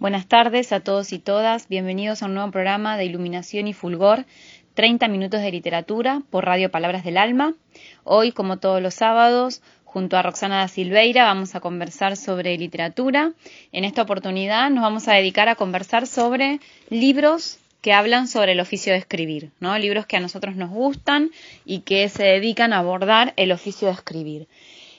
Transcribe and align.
Buenas 0.00 0.26
tardes 0.26 0.72
a 0.72 0.80
todos 0.80 1.12
y 1.12 1.18
todas. 1.18 1.68
Bienvenidos 1.68 2.22
a 2.22 2.26
un 2.26 2.32
nuevo 2.32 2.50
programa 2.50 2.96
de 2.96 3.04
Iluminación 3.04 3.68
y 3.68 3.74
Fulgor, 3.74 4.24
30 4.72 5.08
minutos 5.08 5.42
de 5.42 5.50
literatura 5.50 6.22
por 6.30 6.46
Radio 6.46 6.70
Palabras 6.70 7.04
del 7.04 7.18
Alma. 7.18 7.52
Hoy, 8.02 8.32
como 8.32 8.58
todos 8.58 8.80
los 8.80 8.94
sábados, 8.94 9.60
junto 9.84 10.16
a 10.16 10.22
Roxana 10.22 10.60
da 10.60 10.68
Silveira 10.68 11.24
vamos 11.24 11.54
a 11.54 11.60
conversar 11.60 12.16
sobre 12.16 12.56
literatura. 12.56 13.34
En 13.72 13.84
esta 13.84 14.00
oportunidad 14.00 14.70
nos 14.70 14.80
vamos 14.80 15.06
a 15.06 15.12
dedicar 15.12 15.50
a 15.50 15.54
conversar 15.54 16.06
sobre 16.06 16.60
libros 16.88 17.58
que 17.82 17.92
hablan 17.92 18.26
sobre 18.26 18.52
el 18.52 18.60
oficio 18.60 18.94
de 18.94 19.00
escribir, 19.00 19.50
¿no? 19.60 19.78
Libros 19.78 20.06
que 20.06 20.16
a 20.16 20.20
nosotros 20.20 20.56
nos 20.56 20.70
gustan 20.70 21.30
y 21.66 21.80
que 21.80 22.08
se 22.08 22.22
dedican 22.22 22.72
a 22.72 22.78
abordar 22.78 23.34
el 23.36 23.52
oficio 23.52 23.88
de 23.88 23.94
escribir. 23.94 24.48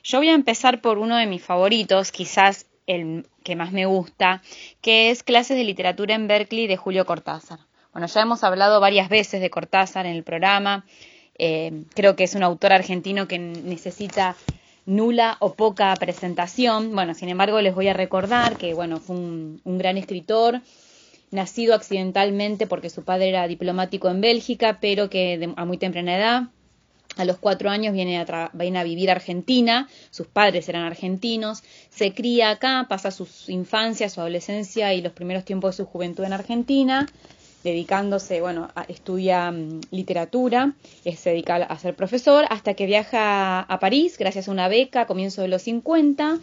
Yo 0.03 0.19
voy 0.19 0.29
a 0.29 0.35
empezar 0.35 0.79
por 0.79 0.99
uno 0.99 1.17
de 1.17 1.25
mis 1.25 1.41
favoritos, 1.41 2.11
quizás 2.11 2.67
el 2.87 3.27
que 3.43 3.55
más 3.55 3.71
me 3.71 3.85
gusta, 3.85 4.41
que 4.81 5.09
es 5.09 5.23
Clases 5.23 5.57
de 5.57 5.63
Literatura 5.63 6.15
en 6.15 6.27
Berkeley 6.27 6.67
de 6.67 6.77
Julio 6.77 7.05
Cortázar. 7.05 7.59
Bueno, 7.93 8.07
ya 8.07 8.21
hemos 8.21 8.43
hablado 8.43 8.79
varias 8.79 9.09
veces 9.09 9.41
de 9.41 9.49
Cortázar 9.49 10.05
en 10.05 10.15
el 10.15 10.23
programa. 10.23 10.85
Eh, 11.37 11.83
creo 11.93 12.15
que 12.15 12.23
es 12.23 12.35
un 12.35 12.43
autor 12.43 12.73
argentino 12.73 13.27
que 13.27 13.39
necesita 13.39 14.35
nula 14.85 15.37
o 15.39 15.53
poca 15.53 15.93
presentación. 15.95 16.95
Bueno, 16.95 17.13
sin 17.13 17.29
embargo, 17.29 17.61
les 17.61 17.75
voy 17.75 17.87
a 17.87 17.93
recordar 17.93 18.57
que, 18.57 18.73
bueno, 18.73 18.99
fue 18.99 19.15
un, 19.15 19.61
gran 19.65 19.97
escritor, 19.97 20.61
nacido 21.31 21.75
accidentalmente 21.75 22.67
porque 22.67 22.89
su 22.89 23.03
padre 23.03 23.29
era 23.29 23.47
diplomático 23.47 24.09
en 24.09 24.21
Bélgica, 24.21 24.79
pero 24.81 25.09
que 25.09 25.53
a 25.55 25.65
muy 25.65 25.77
temprana 25.77 26.17
edad 26.17 26.43
a 27.17 27.25
los 27.25 27.37
cuatro 27.37 27.69
años 27.69 27.93
viene 27.93 28.19
a, 28.19 28.51
a 28.51 28.83
vivir 28.83 29.09
a 29.09 29.13
Argentina, 29.13 29.87
sus 30.11 30.27
padres 30.27 30.69
eran 30.69 30.83
argentinos, 30.83 31.63
se 31.89 32.13
cría 32.13 32.51
acá, 32.51 32.85
pasa 32.89 33.11
su 33.11 33.27
infancia, 33.47 34.09
su 34.09 34.21
adolescencia 34.21 34.93
y 34.93 35.01
los 35.01 35.13
primeros 35.13 35.45
tiempos 35.45 35.75
de 35.75 35.83
su 35.83 35.89
juventud 35.89 36.23
en 36.23 36.33
Argentina, 36.33 37.07
dedicándose, 37.63 38.41
bueno, 38.41 38.69
a, 38.75 38.83
estudia 38.83 39.51
mm, 39.51 39.81
literatura, 39.91 40.73
se 41.03 41.29
dedica 41.31 41.55
a 41.55 41.79
ser 41.79 41.95
profesor, 41.95 42.45
hasta 42.49 42.73
que 42.73 42.85
viaja 42.85 43.59
a 43.59 43.79
París 43.79 44.17
gracias 44.17 44.47
a 44.47 44.51
una 44.51 44.67
beca 44.67 45.01
a 45.01 45.07
comienzos 45.07 45.43
de 45.43 45.47
los 45.47 45.61
50 45.63 46.39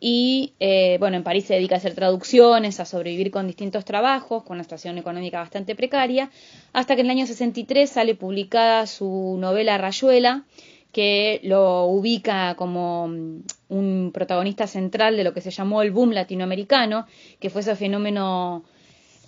y 0.00 0.54
eh, 0.60 0.96
bueno, 0.98 1.18
en 1.18 1.22
París 1.22 1.44
se 1.44 1.54
dedica 1.54 1.74
a 1.74 1.78
hacer 1.78 1.94
traducciones, 1.94 2.80
a 2.80 2.86
sobrevivir 2.86 3.30
con 3.30 3.46
distintos 3.46 3.84
trabajos, 3.84 4.42
con 4.44 4.56
una 4.56 4.64
situación 4.64 4.96
económica 4.96 5.38
bastante 5.38 5.76
precaria, 5.76 6.30
hasta 6.72 6.94
que 6.94 7.02
en 7.02 7.06
el 7.08 7.10
año 7.10 7.26
63 7.26 7.88
sale 7.88 8.14
publicada 8.14 8.86
su 8.86 9.36
novela 9.38 9.76
Rayuela, 9.76 10.44
que 10.90 11.40
lo 11.44 11.84
ubica 11.84 12.54
como 12.56 13.08
mm, 13.08 13.42
un 13.68 14.10
protagonista 14.12 14.66
central 14.66 15.18
de 15.18 15.24
lo 15.24 15.34
que 15.34 15.42
se 15.42 15.50
llamó 15.50 15.82
el 15.82 15.90
boom 15.90 16.12
latinoamericano, 16.12 17.06
que 17.38 17.50
fue 17.50 17.60
ese 17.60 17.76
fenómeno 17.76 18.64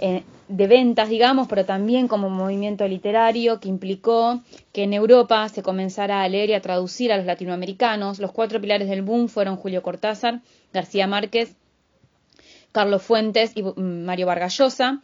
eh, 0.04 0.24
de 0.48 0.66
ventas, 0.66 1.08
digamos, 1.08 1.46
pero 1.46 1.64
también 1.64 2.08
como 2.08 2.28
movimiento 2.28 2.88
literario 2.88 3.60
que 3.60 3.68
implicó 3.68 4.42
que 4.72 4.82
en 4.82 4.94
Europa 4.94 5.48
se 5.48 5.62
comenzara 5.62 6.22
a 6.22 6.28
leer 6.28 6.50
y 6.50 6.54
a 6.54 6.60
traducir 6.60 7.12
a 7.12 7.16
los 7.16 7.24
latinoamericanos. 7.24 8.18
Los 8.18 8.32
cuatro 8.32 8.60
pilares 8.60 8.88
del 8.88 9.02
boom 9.02 9.28
fueron 9.28 9.56
Julio 9.56 9.80
Cortázar, 9.80 10.40
García 10.72 11.06
Márquez, 11.06 11.54
Carlos 12.72 13.00
Fuentes 13.02 13.52
y 13.54 13.62
mm, 13.62 14.04
Mario 14.04 14.26
Vargallosa. 14.26 15.00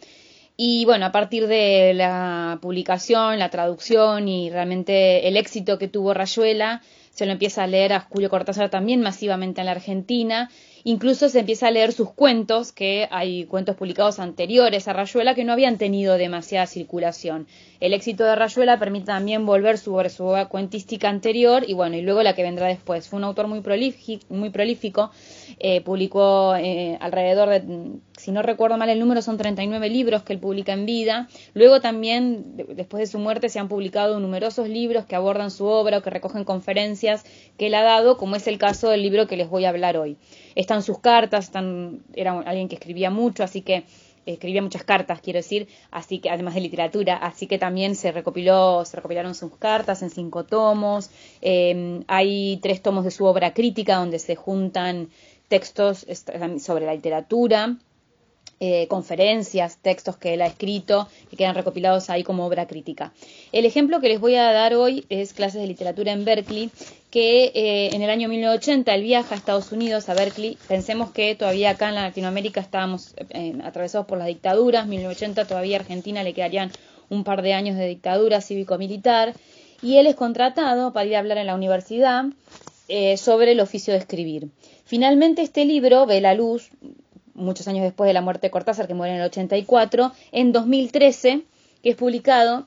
Y 0.57 0.85
bueno, 0.85 1.07
a 1.07 1.13
partir 1.13 1.47
de 1.47 1.95
la 1.95 2.59
publicación, 2.61 3.39
la 3.39 3.51
traducción 3.51 4.27
y 4.27 4.51
realmente 4.51 5.29
el 5.29 5.37
éxito 5.37 5.79
que 5.79 5.87
tuvo 5.87 6.13
Rayuela, 6.13 6.83
se 7.13 7.25
lo 7.25 7.31
empieza 7.31 7.63
a 7.63 7.69
leer 7.69 7.93
a 7.93 8.01
Julio 8.01 8.31
Cortázar 8.31 8.69
también 8.69 9.01
masivamente 9.01 9.61
en 9.61 9.67
la 9.67 9.73
Argentina 9.73 10.51
Incluso 10.89 11.29
se 11.29 11.41
empieza 11.41 11.69
a 11.69 11.71
leer 11.71 11.93
sus 11.93 12.13
cuentos, 12.13 12.73
que 12.73 13.09
hay 13.11 13.45
cuentos 13.45 13.77
publicados 13.77 14.19
anteriores 14.19 14.89
a 14.89 14.95
Rayuela 14.95 15.35
que 15.35 15.45
no 15.45 15.53
habían 15.53 15.77
tenido 15.77 16.17
demasiada 16.17 16.65
circulación. 16.67 17.47
El 17.79 17.93
éxito 17.93 18.25
de 18.25 18.35
Rayuela 18.35 18.79
permite 18.79 19.05
también 19.05 19.45
volver 19.45 19.77
sobre 19.77 20.09
su 20.09 20.25
obra 20.25 20.47
cuentística 20.47 21.11
anterior 21.11 21.63
y 21.69 21.75
bueno, 21.75 21.97
y 21.97 22.01
luego 22.01 22.23
la 22.23 22.35
que 22.35 22.43
vendrá 22.43 22.69
después. 22.69 23.07
Fue 23.07 23.19
un 23.19 23.25
autor 23.25 23.49
muy, 23.49 23.61
prolífico, 23.61 24.25
muy 24.31 24.49
prolífico 24.49 25.11
eh, 25.59 25.83
publicó 25.83 26.57
eh, 26.57 26.97
alrededor 27.03 27.51
de, 27.51 27.99
si 28.19 28.33
no 28.33 28.43
recuerdo 28.43 28.77
mal 28.77 28.89
el 28.91 29.01
número, 29.01 29.23
son 29.23 29.37
39 29.37 29.89
libros 29.89 30.23
que 30.23 30.33
él 30.33 30.39
publica 30.39 30.73
en 30.73 30.87
vida. 30.87 31.29
Luego 31.55 31.81
también, 31.81 32.57
después 32.75 33.01
de 33.01 33.07
su 33.07 33.19
muerte, 33.19 33.49
se 33.49 33.59
han 33.59 33.69
publicado 33.69 34.21
numerosos 34.21 34.69
libros 34.69 35.07
que 35.07 35.17
abordan 35.17 35.51
su 35.51 35.67
obra 35.67 35.99
o 35.99 36.03
que 36.03 36.11
recogen 36.11 36.45
conferencias 36.45 37.25
que 37.57 37.69
él 37.69 37.75
ha 37.75 37.83
dado, 37.83 38.17
como 38.17 38.37
es 38.37 38.47
el 38.47 38.59
caso 38.59 38.91
del 38.91 39.03
libro 39.03 39.27
que 39.27 39.37
les 39.37 39.49
voy 39.49 39.65
a 39.65 39.71
hablar 39.71 39.97
hoy 39.97 40.17
están 40.59 40.83
sus 40.83 40.99
cartas, 40.99 41.45
están, 41.47 42.03
era 42.15 42.41
alguien 42.41 42.69
que 42.69 42.75
escribía 42.75 43.11
mucho, 43.11 43.45
así 43.45 43.63
que 43.63 43.85
escribía 44.27 44.61
muchas 44.61 44.83
cartas, 44.83 45.21
quiero 45.21 45.39
decir, 45.39 45.69
así 45.93 46.19
que 46.19 46.31
además 46.31 46.55
de 46.55 46.61
literatura, 46.61 47.17
así 47.17 47.47
que 47.47 47.59
también 47.59 47.95
se 47.95 48.11
recopiló, 48.11 48.85
se 48.85 48.97
recopilaron 48.97 49.37
sus 49.37 49.57
cartas 49.57 50.03
en 50.03 50.11
cinco 50.11 50.45
tomos. 50.45 51.11
Em, 51.41 52.03
hay 52.09 52.59
tres 52.61 52.83
tomos 52.83 53.05
de 53.05 53.13
su 53.13 53.25
obra 53.25 53.55
crítica 53.55 53.97
donde 53.97 54.19
se 54.19 54.35
juntan 54.35 55.11
textos 55.47 56.05
sobre 56.59 56.87
la 56.87 56.95
literatura. 56.95 57.77
Eh, 58.61 58.89
conferencias, 58.89 59.79
textos 59.81 60.17
que 60.17 60.35
él 60.35 60.43
ha 60.43 60.49
escrito, 60.49 61.07
que 61.31 61.37
quedan 61.37 61.55
recopilados 61.55 62.11
ahí 62.11 62.25
como 62.25 62.45
obra 62.45 62.67
crítica. 62.67 63.13
El 63.53 63.65
ejemplo 63.65 64.01
que 64.01 64.09
les 64.09 64.19
voy 64.19 64.35
a 64.35 64.51
dar 64.51 64.75
hoy 64.75 65.07
es 65.11 65.33
clases 65.33 65.61
de 65.61 65.69
literatura 65.69 66.11
en 66.11 66.25
Berkeley, 66.25 66.69
que 67.13 67.53
eh, 67.55 67.95
en 67.95 68.03
el 68.03 68.11
año 68.11 68.29
1980 68.29 68.93
él 68.97 69.03
viaja 69.05 69.33
a 69.33 69.39
Estados 69.39 69.71
Unidos, 69.71 70.09
a 70.09 70.15
Berkeley. 70.15 70.59
Pensemos 70.67 71.13
que 71.13 71.37
todavía 71.37 71.71
acá 71.71 71.91
en 71.91 71.95
Latinoamérica 71.95 72.61
estábamos 72.61 73.15
eh, 73.31 73.57
atravesados 73.63 74.09
por 74.09 74.19
las 74.19 74.27
dictaduras, 74.27 74.89
1980 74.89 75.47
todavía 75.47 75.77
a 75.77 75.81
Argentina 75.81 76.25
le 76.25 76.35
quedarían 76.35 76.73
un 77.11 77.23
par 77.23 77.43
de 77.43 77.53
años 77.53 77.77
de 77.77 77.87
dictadura 77.87 78.41
cívico-militar, 78.41 79.35
y 79.83 79.99
él 79.99 80.09
es 80.09 80.17
contratado 80.17 80.93
para 80.93 81.07
ir 81.07 81.15
a 81.15 81.21
hablar 81.21 81.39
en 81.39 81.47
la 81.47 81.55
universidad 81.55 82.25
sobre 83.17 83.53
el 83.53 83.61
oficio 83.61 83.93
de 83.93 84.01
escribir. 84.01 84.49
Finalmente 84.85 85.43
este 85.43 85.67
libro 85.67 86.07
ve 86.07 86.23
la 86.23 86.33
luz 86.33 86.71
muchos 87.39 87.69
años 87.69 87.85
después 87.85 88.09
de 88.09 88.15
la 88.15 88.21
muerte 88.21 88.49
de 88.49 88.51
Cortázar, 88.51 88.87
que 88.87 88.95
muere 88.95 89.15
en 89.15 89.21
el 89.21 89.27
84, 89.27 90.13
en 90.33 90.53
2013, 90.53 91.43
que 91.83 91.91
es 91.91 91.97
publicado 91.97 92.67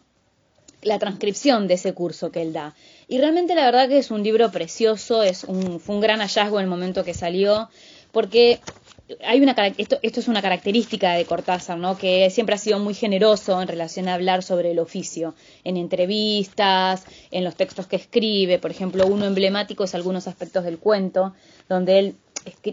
la 0.82 0.98
transcripción 1.00 1.68
de 1.68 1.76
ese 1.76 1.94
curso 1.94 2.32
que 2.32 2.42
él 2.42 2.54
da. 2.54 2.74
Y 3.08 3.20
realmente 3.20 3.56
la 3.56 3.66
verdad 3.66 3.88
que 3.88 3.98
es 3.98 4.12
un 4.12 4.24
libro 4.24 4.52
precioso, 4.52 5.24
es 5.24 5.44
un, 5.44 5.80
fue 5.80 5.96
un 5.96 6.02
gran 6.02 6.20
hallazgo 6.20 6.60
en 6.60 6.64
el 6.64 6.70
momento 6.70 7.04
que 7.04 7.14
salió, 7.14 7.70
porque 8.12 8.60
hay 9.24 9.42
una, 9.42 9.56
esto, 9.78 9.98
esto 10.02 10.20
es 10.20 10.28
una 10.28 10.42
característica 10.42 11.14
de 11.14 11.26
Cortázar, 11.26 11.78
¿no? 11.78 11.98
que 11.98 12.30
siempre 12.30 12.56
ha 12.56 12.58
sido 12.58 12.80
muy 12.80 12.94
generoso 12.94 13.62
en 13.62 13.68
relación 13.68 14.08
a 14.08 14.14
hablar 14.14 14.44
sobre 14.44 14.72
el 14.72 14.80
oficio, 14.80 15.36
en 15.64 15.78
entrevistas, 15.78 17.06
en 17.32 17.44
los 17.44 17.56
textos 17.56 17.88
que 17.88 17.96
escribe, 17.96 18.60
por 18.60 18.72
ejemplo, 18.72 19.06
uno 19.08 19.26
emblemático 19.26 19.84
es 19.84 19.96
algunos 19.96 20.28
aspectos 20.28 20.64
del 20.64 20.80
cuento, 20.80 21.34
donde 21.68 22.00
él 22.00 22.16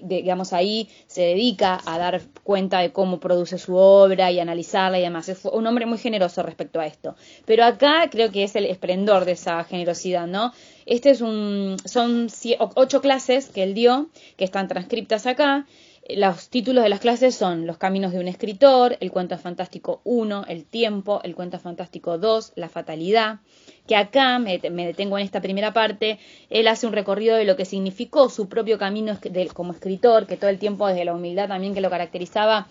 digamos, 0.02 0.52
ahí 0.52 0.88
se 1.06 1.22
dedica 1.22 1.80
a 1.84 1.98
dar 1.98 2.22
cuenta 2.42 2.80
de 2.80 2.92
cómo 2.92 3.20
produce 3.20 3.58
su 3.58 3.76
obra 3.76 4.30
y 4.30 4.40
analizarla 4.40 4.98
y 4.98 5.02
demás. 5.02 5.28
Es 5.28 5.44
un 5.44 5.66
hombre 5.66 5.86
muy 5.86 5.98
generoso 5.98 6.42
respecto 6.42 6.80
a 6.80 6.86
esto. 6.86 7.16
Pero 7.44 7.64
acá 7.64 8.08
creo 8.10 8.30
que 8.30 8.44
es 8.44 8.56
el 8.56 8.66
esplendor 8.66 9.24
de 9.24 9.32
esa 9.32 9.62
generosidad, 9.64 10.26
¿no? 10.26 10.52
Este 10.86 11.10
es 11.10 11.20
un, 11.20 11.76
son 11.84 12.28
ocho 12.74 13.00
clases 13.00 13.48
que 13.50 13.62
él 13.62 13.74
dio, 13.74 14.08
que 14.36 14.44
están 14.44 14.68
transcriptas 14.68 15.26
acá, 15.26 15.66
los 16.08 16.48
títulos 16.48 16.82
de 16.82 16.88
las 16.88 17.00
clases 17.00 17.34
son 17.34 17.66
Los 17.66 17.76
caminos 17.76 18.12
de 18.12 18.18
un 18.18 18.28
escritor, 18.28 18.96
El 19.00 19.10
cuento 19.10 19.36
fantástico 19.36 20.00
1, 20.04 20.46
El 20.48 20.64
tiempo, 20.64 21.20
El 21.22 21.34
cuento 21.34 21.58
fantástico 21.58 22.16
2, 22.16 22.52
La 22.56 22.70
fatalidad, 22.70 23.40
que 23.86 23.94
acá 23.94 24.38
me, 24.38 24.58
detengo 24.58 25.18
en 25.18 25.24
esta 25.24 25.42
primera 25.42 25.74
parte, 25.74 26.18
él 26.48 26.66
hace 26.68 26.86
un 26.86 26.94
recorrido 26.94 27.36
de 27.36 27.44
lo 27.44 27.56
que 27.56 27.66
significó 27.66 28.30
su 28.30 28.48
propio 28.48 28.78
camino 28.78 29.18
como 29.52 29.72
escritor, 29.72 30.26
que 30.26 30.38
todo 30.38 30.48
el 30.48 30.58
tiempo 30.58 30.86
desde 30.86 31.04
la 31.04 31.14
humildad 31.14 31.48
también 31.48 31.74
que 31.74 31.82
lo 31.82 31.90
caracterizaba, 31.90 32.68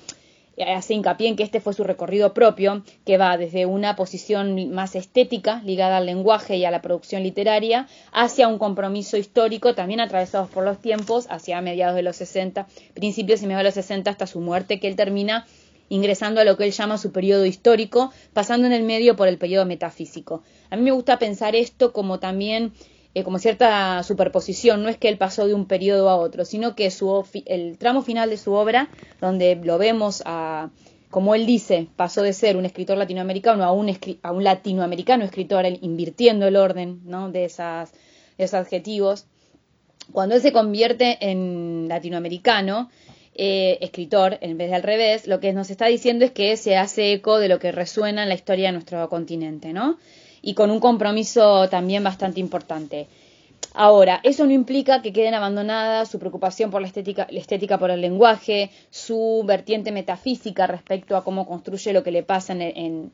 hace 0.65 0.94
hincapié 0.94 1.27
en 1.27 1.36
que 1.36 1.44
este 1.44 1.59
fue 1.59 1.74
su 1.74 1.83
recorrido 1.83 2.33
propio, 2.33 2.83
que 3.06 3.18
va 3.18 3.38
desde 3.38 3.65
una 3.65 3.95
posición 3.95 4.71
más 4.71 4.95
estética, 4.95 5.62
ligada 5.63 5.98
al 5.98 6.06
lenguaje 6.06 6.57
y 6.57 6.65
a 6.65 6.71
la 6.71 6.81
producción 6.81 7.24
literaria, 7.24 7.88
hacia 8.12 8.48
un 8.48 8.57
compromiso 8.57 9.18
histórico, 9.18 9.75
también 9.75 10.00
atravesados 10.00 10.50
por 10.50 10.63
los 10.63 10.80
tiempos, 10.80 11.27
hacia 11.30 11.62
mediados 11.62 11.95
de 11.95 12.01
los 12.01 12.15
60, 12.15 12.68
principios 12.94 13.42
y 13.42 13.45
mediados 13.45 13.63
de 13.63 13.68
los 13.80 13.86
60, 13.86 14.09
hasta 14.09 14.27
su 14.27 14.39
muerte, 14.39 14.80
que 14.80 14.88
él 14.88 14.95
termina 14.95 15.45
ingresando 15.89 16.42
a 16.42 16.44
lo 16.44 16.57
que 16.57 16.65
él 16.65 16.71
llama 16.71 16.98
su 16.98 17.12
periodo 17.12 17.45
histórico, 17.45 18.12
pasando 18.33 18.68
en 18.68 18.74
el 18.74 18.83
medio 18.83 19.15
por 19.15 19.27
el 19.27 19.38
periodo 19.38 19.65
metafísico. 19.65 20.44
A 20.69 20.75
mí 20.75 20.81
me 20.81 20.92
gusta 20.92 21.19
pensar 21.19 21.56
esto 21.56 21.94
como 21.94 22.19
también 22.19 22.74
eh, 23.18 23.24
como 23.24 23.40
cierta 23.40 24.04
superposición, 24.04 24.84
no 24.84 24.90
es 24.90 24.98
que 24.98 25.10
él 25.10 25.18
pasó 25.18 25.48
de 25.48 25.56
un 25.56 25.66
periodo 25.66 26.10
a 26.10 26.18
otro, 26.18 26.46
sino 26.46 26.75
que 26.75 26.92
su, 26.92 27.25
el 27.48 27.80
tramo 27.80 28.04
final 28.04 28.30
de 28.30 28.38
su 28.38 28.54
obra, 28.54 28.90
donde 29.19 29.56
lo 29.56 29.80
vemos 29.80 30.22
a, 30.25 30.69
como 31.10 31.34
él 31.34 31.48
dice, 31.48 31.88
pasó 31.96 32.22
de 32.22 32.34
ser 32.34 32.58
un 32.58 32.66
escritor 32.66 32.96
latinoamericano 32.96 33.64
a 33.64 33.72
un, 33.72 33.92
a 34.22 34.31
un 34.31 34.44
latinoamericano 34.44 35.24
escritor, 35.24 35.66
invirtiendo 35.81 36.46
el 36.46 36.58
orden 36.58 37.02
de, 37.31 37.46
esas, 37.46 37.92
de 38.38 38.44
esos 38.44 38.60
adjetivos, 38.60 39.25
cuando 40.12 40.36
él 40.36 40.42
se 40.42 40.54
convierte 40.54 41.18
en 41.19 41.88
latinoamericano, 41.88 42.90
eh, 43.34 43.80
escritor 43.81 44.38
en 44.42 44.60
vez 44.60 44.69
de 44.69 44.75
al 44.75 44.84
revés, 44.84 45.25
lo 45.25 45.40
que 45.40 45.54
nos 45.54 45.72
está 45.72 45.88
diciendo 45.88 46.24
es 46.24 46.31
que 46.31 46.56
se 46.56 46.78
hace 46.78 47.14
eco 47.14 47.40
de 47.40 47.50
lo 47.50 47.58
que 47.58 47.72
resuena 47.72 48.22
en 48.22 48.30
la 48.30 48.36
historia 48.36 48.68
de 48.68 48.74
nuestro 48.74 49.10
continente, 49.10 49.74
¿no? 49.74 49.98
Y 50.47 50.53
con 50.53 50.71
un 50.71 50.79
compromiso 50.79 51.67
también 51.67 52.05
bastante 52.05 52.39
importante. 52.39 53.07
Ahora, 53.73 54.21
eso 54.23 54.45
no 54.45 54.53
implica 54.53 55.01
que 55.01 55.11
queden 55.11 55.33
abandonadas 55.33 56.09
su 56.09 56.19
preocupación 56.19 56.71
por 56.71 56.79
la 56.79 56.88
estética, 56.88 57.27
la 57.29 57.41
estética 57.41 57.77
por 57.77 57.91
el 57.91 57.99
lenguaje, 57.99 58.71
su 58.89 59.44
vertiente 59.45 59.91
metafísica 59.91 60.65
respecto 60.65 61.17
a 61.17 61.25
cómo 61.25 61.45
construye 61.45 61.91
lo 61.91 62.01
que 62.01 62.11
le 62.11 62.23
pasa 62.23 62.53
en, 62.53 63.11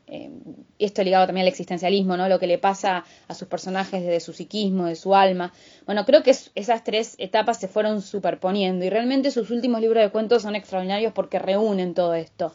esto 0.78 1.02
ligado 1.02 1.26
también 1.26 1.42
al 1.42 1.48
existencialismo, 1.48 2.16
¿no? 2.16 2.28
Lo 2.28 2.38
que 2.38 2.46
le 2.46 2.58
pasa 2.58 3.04
a 3.26 3.34
sus 3.34 3.48
personajes 3.48 4.00
desde 4.04 4.20
su 4.20 4.32
psiquismo, 4.32 4.86
de 4.86 4.94
su 4.94 5.16
alma. 5.16 5.52
Bueno, 5.86 6.04
creo 6.04 6.22
que 6.22 6.30
esas 6.54 6.84
tres 6.84 7.16
etapas 7.18 7.58
se 7.58 7.66
fueron 7.66 8.00
superponiendo 8.00 8.84
y 8.84 8.90
realmente 8.90 9.32
sus 9.32 9.50
últimos 9.50 9.80
libros 9.80 10.04
de 10.04 10.10
cuentos 10.10 10.42
son 10.42 10.54
extraordinarios 10.54 11.12
porque 11.12 11.40
reúnen 11.40 11.94
todo 11.94 12.14
esto 12.14 12.54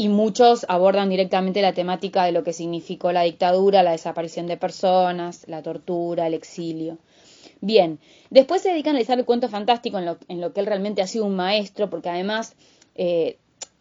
y 0.00 0.08
muchos 0.08 0.64
abordan 0.70 1.10
directamente 1.10 1.60
la 1.60 1.74
temática 1.74 2.24
de 2.24 2.32
lo 2.32 2.42
que 2.42 2.54
significó 2.54 3.12
la 3.12 3.20
dictadura, 3.20 3.82
la 3.82 3.90
desaparición 3.90 4.46
de 4.46 4.56
personas, 4.56 5.46
la 5.46 5.62
tortura, 5.62 6.26
el 6.26 6.32
exilio. 6.32 6.96
Bien, 7.60 7.98
después 8.30 8.62
se 8.62 8.70
dedica 8.70 8.88
a 8.88 8.92
analizar 8.92 9.18
el 9.18 9.26
cuento 9.26 9.50
fantástico 9.50 9.98
en 9.98 10.06
lo, 10.06 10.16
en 10.28 10.40
lo 10.40 10.54
que 10.54 10.60
él 10.60 10.66
realmente 10.66 11.02
ha 11.02 11.06
sido 11.06 11.26
un 11.26 11.36
maestro, 11.36 11.90
porque 11.90 12.08
además 12.08 12.56
eh, 12.94 13.36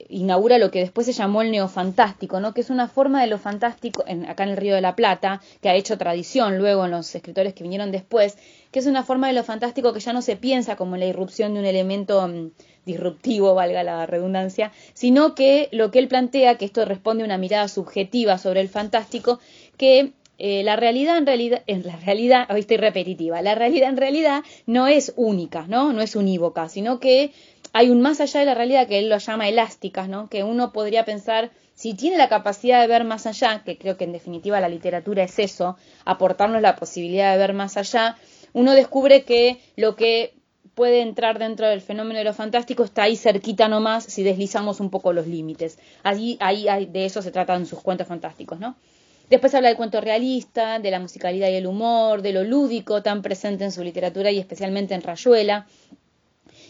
inaugura 0.08 0.58
lo 0.58 0.72
que 0.72 0.80
después 0.80 1.06
se 1.06 1.14
llamó 1.14 1.42
el 1.42 1.52
neofantástico, 1.52 2.40
¿no? 2.40 2.54
que 2.54 2.62
es 2.62 2.70
una 2.70 2.88
forma 2.88 3.22
de 3.22 3.28
lo 3.28 3.38
fantástico, 3.38 4.04
en, 4.08 4.26
acá 4.26 4.44
en 4.44 4.50
el 4.50 4.58
Río 4.58 4.76
de 4.76 4.82
la 4.82 4.96
Plata, 4.96 5.42
que 5.62 5.70
ha 5.70 5.76
hecho 5.76 5.98
tradición 5.98 6.58
luego 6.58 6.86
en 6.86 6.92
los 6.92 7.14
escritores 7.14 7.54
que 7.54 7.64
vinieron 7.64 7.92
después, 7.92 8.38
que 8.72 8.80
es 8.80 8.86
una 8.86 9.04
forma 9.04 9.28
de 9.28 9.34
lo 9.34 9.44
fantástico 9.44 9.94
que 9.94 10.00
ya 10.00 10.14
no 10.14 10.22
se 10.22 10.36
piensa 10.36 10.76
como 10.76 10.96
la 10.96 11.06
irrupción 11.06 11.54
de 11.54 11.60
un 11.60 11.66
elemento 11.66 12.28
mm, 12.28 12.52
disruptivo, 12.86 13.54
valga 13.56 13.84
la 13.84 14.06
redundancia, 14.06 14.72
sino 14.94 15.36
que 15.36 15.68
lo 15.72 15.92
que 15.92 16.00
él 16.00 16.08
plantea, 16.08 16.56
que 16.56 16.66
esto 16.66 16.86
responde 16.86 17.24
a 17.24 17.26
una 17.26 17.38
mirada 17.38 17.68
subjetiva 17.68 18.38
sobre 18.38 18.62
el 18.62 18.70
fantástico, 18.70 19.40
que 19.78 20.14
eh, 20.42 20.64
la 20.64 20.78
realidad 20.78 21.18
en 21.18 21.26
realidad, 21.26 21.64
en 21.68 21.86
la 21.86 21.98
realidad, 21.98 22.48
hoy 22.50 22.62
estoy 22.62 22.78
repetitiva, 22.78 23.42
la 23.42 23.56
realidad 23.56 23.90
en 23.90 23.98
realidad 23.98 24.44
no 24.66 24.88
es 24.88 25.12
única, 25.18 25.68
¿no? 25.68 25.92
No 25.92 26.02
es 26.02 26.16
unívoca, 26.16 26.70
sino 26.70 27.02
que 27.02 27.34
hay 27.74 27.90
un 27.90 28.02
más 28.02 28.20
allá 28.20 28.40
de 28.40 28.46
la 28.46 28.56
realidad 28.56 28.88
que 28.88 29.00
él 29.00 29.10
lo 29.10 29.18
llama 29.18 29.48
elásticas, 29.48 30.10
¿no? 30.10 30.30
Que 30.30 30.44
uno 30.44 30.72
podría 30.72 31.06
pensar, 31.06 31.52
si 31.76 31.94
tiene 31.94 32.18
la 32.18 32.30
capacidad 32.30 32.82
de 32.82 32.88
ver 32.88 33.04
más 33.04 33.26
allá, 33.26 33.64
que 33.64 33.78
creo 33.78 33.98
que 33.98 34.04
en 34.06 34.12
definitiva 34.12 34.60
la 34.60 34.70
literatura 34.70 35.24
es 35.24 35.40
eso, 35.40 35.78
aportarnos 36.06 36.62
la 36.62 36.76
posibilidad 36.76 37.32
de 37.32 37.38
ver 37.38 37.54
más 37.54 37.78
allá, 37.78 38.18
uno 38.54 38.74
descubre 38.74 39.24
que 39.24 39.60
lo 39.76 39.96
que 39.96 40.34
puede 40.74 41.02
entrar 41.02 41.40
dentro 41.40 41.68
del 41.68 41.82
fenómeno 41.82 42.20
de 42.20 42.24
lo 42.24 42.34
fantástico 42.34 42.84
está 42.84 43.04
ahí 43.04 43.18
cerquita 43.18 43.68
nomás 43.68 44.06
si 44.06 44.24
deslizamos 44.24 44.80
un 44.80 44.90
poco 44.90 45.12
los 45.12 45.28
límites. 45.28 45.78
Allí, 46.04 46.38
ahí, 46.40 46.86
de 46.86 47.06
eso 47.06 47.22
se 47.22 47.32
tratan 47.32 47.66
sus 47.66 47.82
cuentos 47.82 48.08
fantásticos, 48.08 48.60
¿no? 48.60 48.78
Después 49.30 49.54
habla 49.54 49.68
del 49.68 49.78
cuento 49.78 50.02
realista, 50.02 50.80
de 50.80 50.90
la 50.90 51.00
musicalidad 51.00 51.50
y 51.50 51.56
el 51.56 51.68
humor, 51.68 52.22
de 52.22 52.34
lo 52.34 52.44
lúdico 52.44 53.04
tan 53.04 53.22
presente 53.22 53.64
en 53.64 53.72
su 53.72 53.84
literatura 53.84 54.32
y 54.32 54.40
especialmente 54.40 54.96
en 54.96 55.02
Rayuela. 55.02 55.68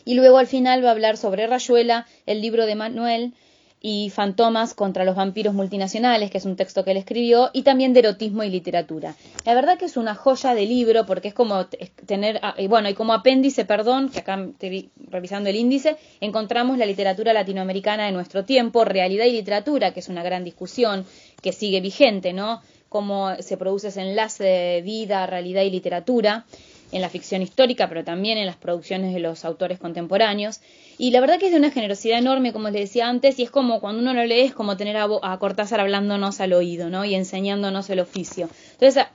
Y 0.09 0.15
luego 0.15 0.39
al 0.39 0.47
final 0.47 0.83
va 0.83 0.87
a 0.87 0.93
hablar 0.93 1.17
sobre 1.17 1.45
Rayuela, 1.45 2.07
el 2.25 2.41
libro 2.41 2.65
de 2.65 2.73
Manuel, 2.73 3.33
y 3.79 4.09
Fantomas 4.09 4.73
contra 4.73 5.05
los 5.05 5.15
vampiros 5.15 5.53
multinacionales, 5.53 6.31
que 6.31 6.39
es 6.39 6.45
un 6.45 6.55
texto 6.55 6.83
que 6.83 6.89
él 6.89 6.97
escribió, 6.97 7.51
y 7.53 7.61
también 7.61 7.93
de 7.93 7.99
erotismo 7.99 8.41
y 8.41 8.49
literatura. 8.49 9.13
La 9.45 9.53
verdad 9.53 9.77
que 9.77 9.85
es 9.85 9.97
una 9.97 10.15
joya 10.15 10.55
de 10.55 10.65
libro 10.65 11.05
porque 11.05 11.27
es 11.27 11.35
como 11.35 11.67
tener, 12.07 12.39
ah, 12.41 12.55
bueno, 12.67 12.89
y 12.89 12.95
como 12.95 13.13
apéndice, 13.13 13.65
perdón, 13.65 14.09
que 14.09 14.21
acá 14.21 14.43
estoy 14.49 14.89
revisando 15.11 15.51
el 15.51 15.57
índice, 15.57 15.95
encontramos 16.21 16.79
la 16.79 16.87
literatura 16.87 17.31
latinoamericana 17.31 18.07
de 18.07 18.11
nuestro 18.11 18.45
tiempo, 18.45 18.85
realidad 18.85 19.25
y 19.25 19.33
literatura, 19.33 19.93
que 19.93 19.99
es 19.99 20.09
una 20.09 20.23
gran 20.23 20.43
discusión 20.43 21.05
que 21.43 21.53
sigue 21.53 21.81
vigente, 21.81 22.33
¿no? 22.33 22.63
Cómo 22.89 23.35
se 23.41 23.57
produce 23.57 23.89
ese 23.89 24.01
enlace 24.01 24.43
de 24.43 24.81
vida, 24.81 25.27
realidad 25.27 25.61
y 25.61 25.69
literatura 25.69 26.47
en 26.91 27.01
la 27.01 27.09
ficción 27.09 27.41
histórica, 27.41 27.87
pero 27.87 28.03
también 28.03 28.37
en 28.37 28.45
las 28.45 28.55
producciones 28.55 29.13
de 29.13 29.19
los 29.19 29.45
autores 29.45 29.79
contemporáneos. 29.79 30.59
Y 30.97 31.11
la 31.11 31.21
verdad 31.21 31.39
que 31.39 31.47
es 31.47 31.51
de 31.51 31.57
una 31.57 31.71
generosidad 31.71 32.17
enorme, 32.17 32.51
como 32.53 32.69
les 32.69 32.81
decía 32.81 33.07
antes, 33.07 33.39
y 33.39 33.43
es 33.43 33.51
como 33.51 33.79
cuando 33.79 34.01
uno 34.01 34.13
lo 34.13 34.25
lee, 34.25 34.41
es 34.41 34.53
como 34.53 34.77
tener 34.77 34.97
a, 34.97 35.37
Cortázar 35.39 35.79
hablándonos 35.79 36.39
al 36.41 36.53
oído, 36.53 36.89
¿no? 36.89 37.05
Y 37.05 37.15
enseñándonos 37.15 37.89
el 37.89 37.99
oficio. 37.99 38.49
Entonces, 38.73 39.05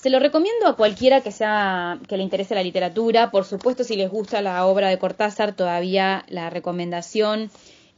se 0.00 0.10
lo 0.10 0.18
recomiendo 0.18 0.66
a 0.66 0.76
cualquiera 0.76 1.20
que 1.20 1.30
sea 1.30 1.98
que 2.08 2.16
le 2.16 2.22
interese 2.22 2.54
la 2.54 2.62
literatura. 2.62 3.30
Por 3.30 3.44
supuesto, 3.44 3.84
si 3.84 3.96
les 3.96 4.10
gusta 4.10 4.40
la 4.40 4.64
obra 4.64 4.88
de 4.88 4.98
Cortázar, 4.98 5.52
todavía 5.52 6.24
la 6.28 6.48
recomendación 6.48 7.50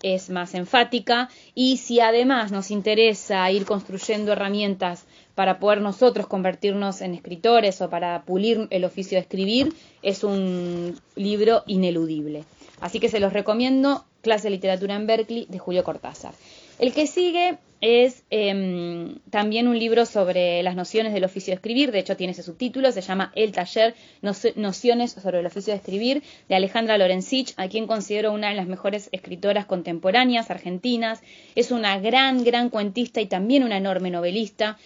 es 0.03 0.29
más 0.29 0.55
enfática. 0.55 1.29
Y 1.55 1.77
si 1.77 2.01
además 2.01 2.51
nos 2.51 2.73
interesa 2.73 3.49
ir 3.53 3.65
construyendo 3.65 4.33
herramientas 4.33 5.05
para 5.35 5.59
poder 5.59 5.81
nosotros 5.81 6.27
convertirnos 6.27 7.01
en 7.01 7.15
escritores 7.15 7.81
o 7.81 7.91
para 7.91 8.23
pulir 8.23 8.69
el 8.71 8.85
oficio 8.85 9.17
de 9.17 9.23
escribir, 9.23 9.73
es 10.03 10.25
un 10.25 10.99
libro 11.17 11.63
ineludible. 11.67 12.45
Así 12.81 12.99
que 12.99 13.09
se 13.09 13.21
los 13.21 13.33
recomiendo, 13.33 14.05
Clase 14.23 14.45
de 14.45 14.51
Literatura 14.51 14.97
en 14.97 15.07
Berkeley 15.07 15.47
de 15.49 15.59
Julio 15.59 15.85
Cortázar. 15.85 16.35
El 16.79 16.93
que 16.93 17.07
sigue 17.07 17.59
es 17.81 18.23
em, 18.31 19.19
también 19.31 19.67
un 19.67 19.79
libro 19.79 20.07
sobre 20.07 20.63
las 20.63 20.77
nociones 20.77 21.13
del 21.13 21.25
oficio 21.25 21.51
de 21.51 21.57
escribir, 21.57 21.91
de 21.91 21.99
hecho 21.99 22.17
tiene 22.17 22.33
ese 22.33 22.45
subtítulo, 22.45 22.91
se 22.93 23.01
llama 23.01 23.33
El 23.35 23.53
taller, 23.53 23.95
Nociones 24.21 25.13
sobre 25.13 25.41
el 25.41 25.47
oficio 25.47 25.73
de 25.73 25.79
escribir, 25.79 26.23
de 26.49 26.55
Alejandra 26.55 26.97
Lorenzich, 26.99 27.55
a 27.57 27.69
quien 27.69 27.89
considero 27.89 28.33
una 28.33 28.51
de 28.51 28.55
las 28.55 28.69
mejores 28.69 29.09
escritoras 29.13 29.67
contemporáneas 29.67 30.51
argentinas. 30.51 31.23
Es 31.57 31.73
una 31.73 31.99
gran, 31.99 32.45
gran 32.45 32.71
cuentista 32.71 33.21
y 33.21 33.27
también 33.27 33.65
una 33.65 33.79
enorme 33.79 34.11
novelista. 34.11 34.79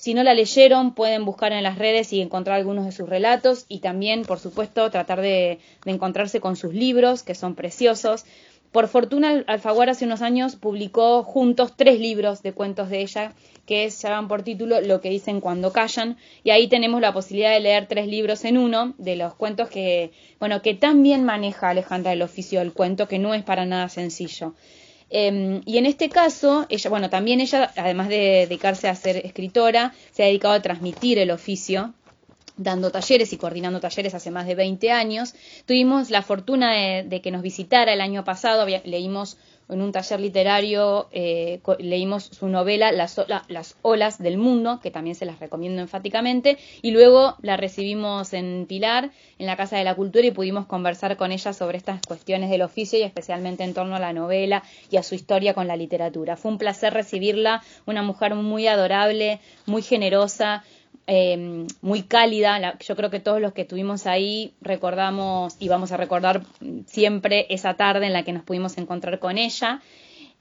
Si 0.00 0.14
no 0.14 0.22
la 0.22 0.32
leyeron, 0.32 0.94
pueden 0.94 1.26
buscar 1.26 1.52
en 1.52 1.62
las 1.62 1.76
redes 1.76 2.10
y 2.14 2.22
encontrar 2.22 2.56
algunos 2.56 2.86
de 2.86 2.92
sus 2.92 3.06
relatos 3.06 3.66
y 3.68 3.80
también, 3.80 4.22
por 4.22 4.38
supuesto, 4.38 4.90
tratar 4.90 5.20
de, 5.20 5.58
encontrarse 5.84 6.40
con 6.40 6.56
sus 6.56 6.72
libros, 6.72 7.22
que 7.22 7.34
son 7.34 7.54
preciosos. 7.54 8.24
Por 8.72 8.88
fortuna, 8.88 9.44
Alfaguara 9.46 9.92
hace 9.92 10.06
unos 10.06 10.22
años 10.22 10.56
publicó 10.56 11.22
juntos 11.22 11.74
tres 11.76 12.00
libros 12.00 12.42
de 12.42 12.54
cuentos 12.54 12.88
de 12.88 13.02
ella, 13.02 13.34
que 13.66 13.90
se 13.90 14.08
llaman 14.08 14.26
por 14.26 14.42
título 14.42 14.80
Lo 14.80 15.02
que 15.02 15.10
dicen 15.10 15.42
cuando 15.42 15.70
callan, 15.70 16.16
y 16.44 16.48
ahí 16.48 16.66
tenemos 16.66 17.02
la 17.02 17.12
posibilidad 17.12 17.52
de 17.52 17.60
leer 17.60 17.86
tres 17.86 18.06
libros 18.06 18.46
en 18.46 18.56
uno 18.56 18.94
de 18.96 19.16
los 19.16 19.34
cuentos 19.34 19.68
que, 19.68 20.12
bueno, 20.38 20.62
que 20.62 20.72
también 20.72 21.24
maneja 21.24 21.68
Alejandra 21.68 22.14
el 22.14 22.22
oficio 22.22 22.60
del 22.60 22.72
cuento, 22.72 23.06
que 23.06 23.18
no 23.18 23.34
es 23.34 23.42
para 23.42 23.66
nada 23.66 23.90
sencillo. 23.90 24.54
Em, 25.10 25.60
y 25.66 25.78
en 25.78 25.86
este 25.86 26.08
caso, 26.08 26.66
ella, 26.68 26.88
bueno, 26.88 27.10
también 27.10 27.40
ella, 27.40 27.72
además 27.76 28.08
de 28.08 28.46
dedicarse 28.48 28.88
a 28.88 28.94
ser 28.94 29.16
escritora, 29.26 29.92
se 30.12 30.22
ha 30.22 30.26
dedicado 30.26 30.54
a 30.54 30.62
transmitir 30.62 31.18
el 31.18 31.30
oficio 31.30 31.92
dando 32.60 32.90
talleres 32.90 33.32
y 33.32 33.38
coordinando 33.38 33.80
talleres 33.80 34.14
hace 34.14 34.30
más 34.30 34.46
de 34.46 34.54
20 34.54 34.92
años. 34.92 35.34
Tuvimos 35.66 36.10
la 36.10 36.22
fortuna 36.22 36.72
de, 37.02 37.20
que 37.22 37.30
nos 37.30 37.42
visitara 37.42 37.92
el 37.92 38.02
año 38.02 38.22
pasado, 38.22 38.66
leímos 38.84 39.38
en 39.70 39.82
un 39.82 39.92
taller 39.92 40.20
literario, 40.20 41.08
eh, 41.12 41.60
leímos 41.78 42.24
su 42.24 42.48
novela 42.48 42.92
las, 42.92 43.20
las, 43.48 43.76
olas 43.82 44.18
del 44.18 44.38
mundo, 44.38 44.80
que 44.82 44.90
también 44.90 45.14
se 45.14 45.24
las 45.24 45.38
recomiendo 45.38 45.80
enfáticamente, 45.80 46.58
y 46.82 46.90
luego 46.90 47.36
la 47.42 47.56
recibimos 47.56 48.32
en 48.32 48.66
Pilar, 48.68 49.10
en 49.38 49.46
la 49.46 49.56
Casa 49.56 49.76
de 49.76 49.84
la 49.84 49.94
Cultura, 49.94 50.26
y 50.26 50.30
pudimos 50.30 50.66
conversar 50.66 51.16
con 51.16 51.32
ella 51.32 51.52
sobre 51.52 51.78
estas 51.78 52.00
cuestiones 52.06 52.50
del 52.50 52.62
oficio 52.62 52.98
y 52.98 53.02
especialmente 53.02 53.64
en 53.64 53.74
torno 53.74 53.96
a 53.96 54.00
la 54.00 54.12
novela 54.12 54.62
y 54.90 54.96
a 54.96 55.02
su 55.02 55.14
historia 55.14 55.54
con 55.54 55.66
la 55.66 55.76
literatura. 55.76 56.36
Fue 56.36 56.50
un 56.50 56.58
placer 56.58 56.92
recibirla, 56.92 57.62
una 57.86 58.02
mujer 58.02 58.34
muy 58.34 58.66
adorable, 58.66 59.40
muy 59.66 59.82
generosa, 59.82 60.64
Em, 61.12 61.66
muy 61.82 62.04
cálida. 62.04 62.78
yo 62.78 62.94
creo 62.94 63.10
que 63.10 63.18
todos 63.18 63.40
los 63.40 63.52
que 63.52 63.62
estuvimos 63.62 64.06
ahí 64.06 64.54
recordamos 64.60 65.56
y 65.58 65.66
vamos 65.66 65.90
a 65.90 65.96
recordar 65.96 66.44
siempre 66.86 67.46
esa 67.50 67.74
tarde 67.74 68.06
en 68.06 68.12
la 68.12 68.22
que 68.22 68.32
nos 68.32 68.44
pudimos 68.44 68.78
encontrar 68.78 69.18
con 69.18 69.36
ella. 69.36 69.82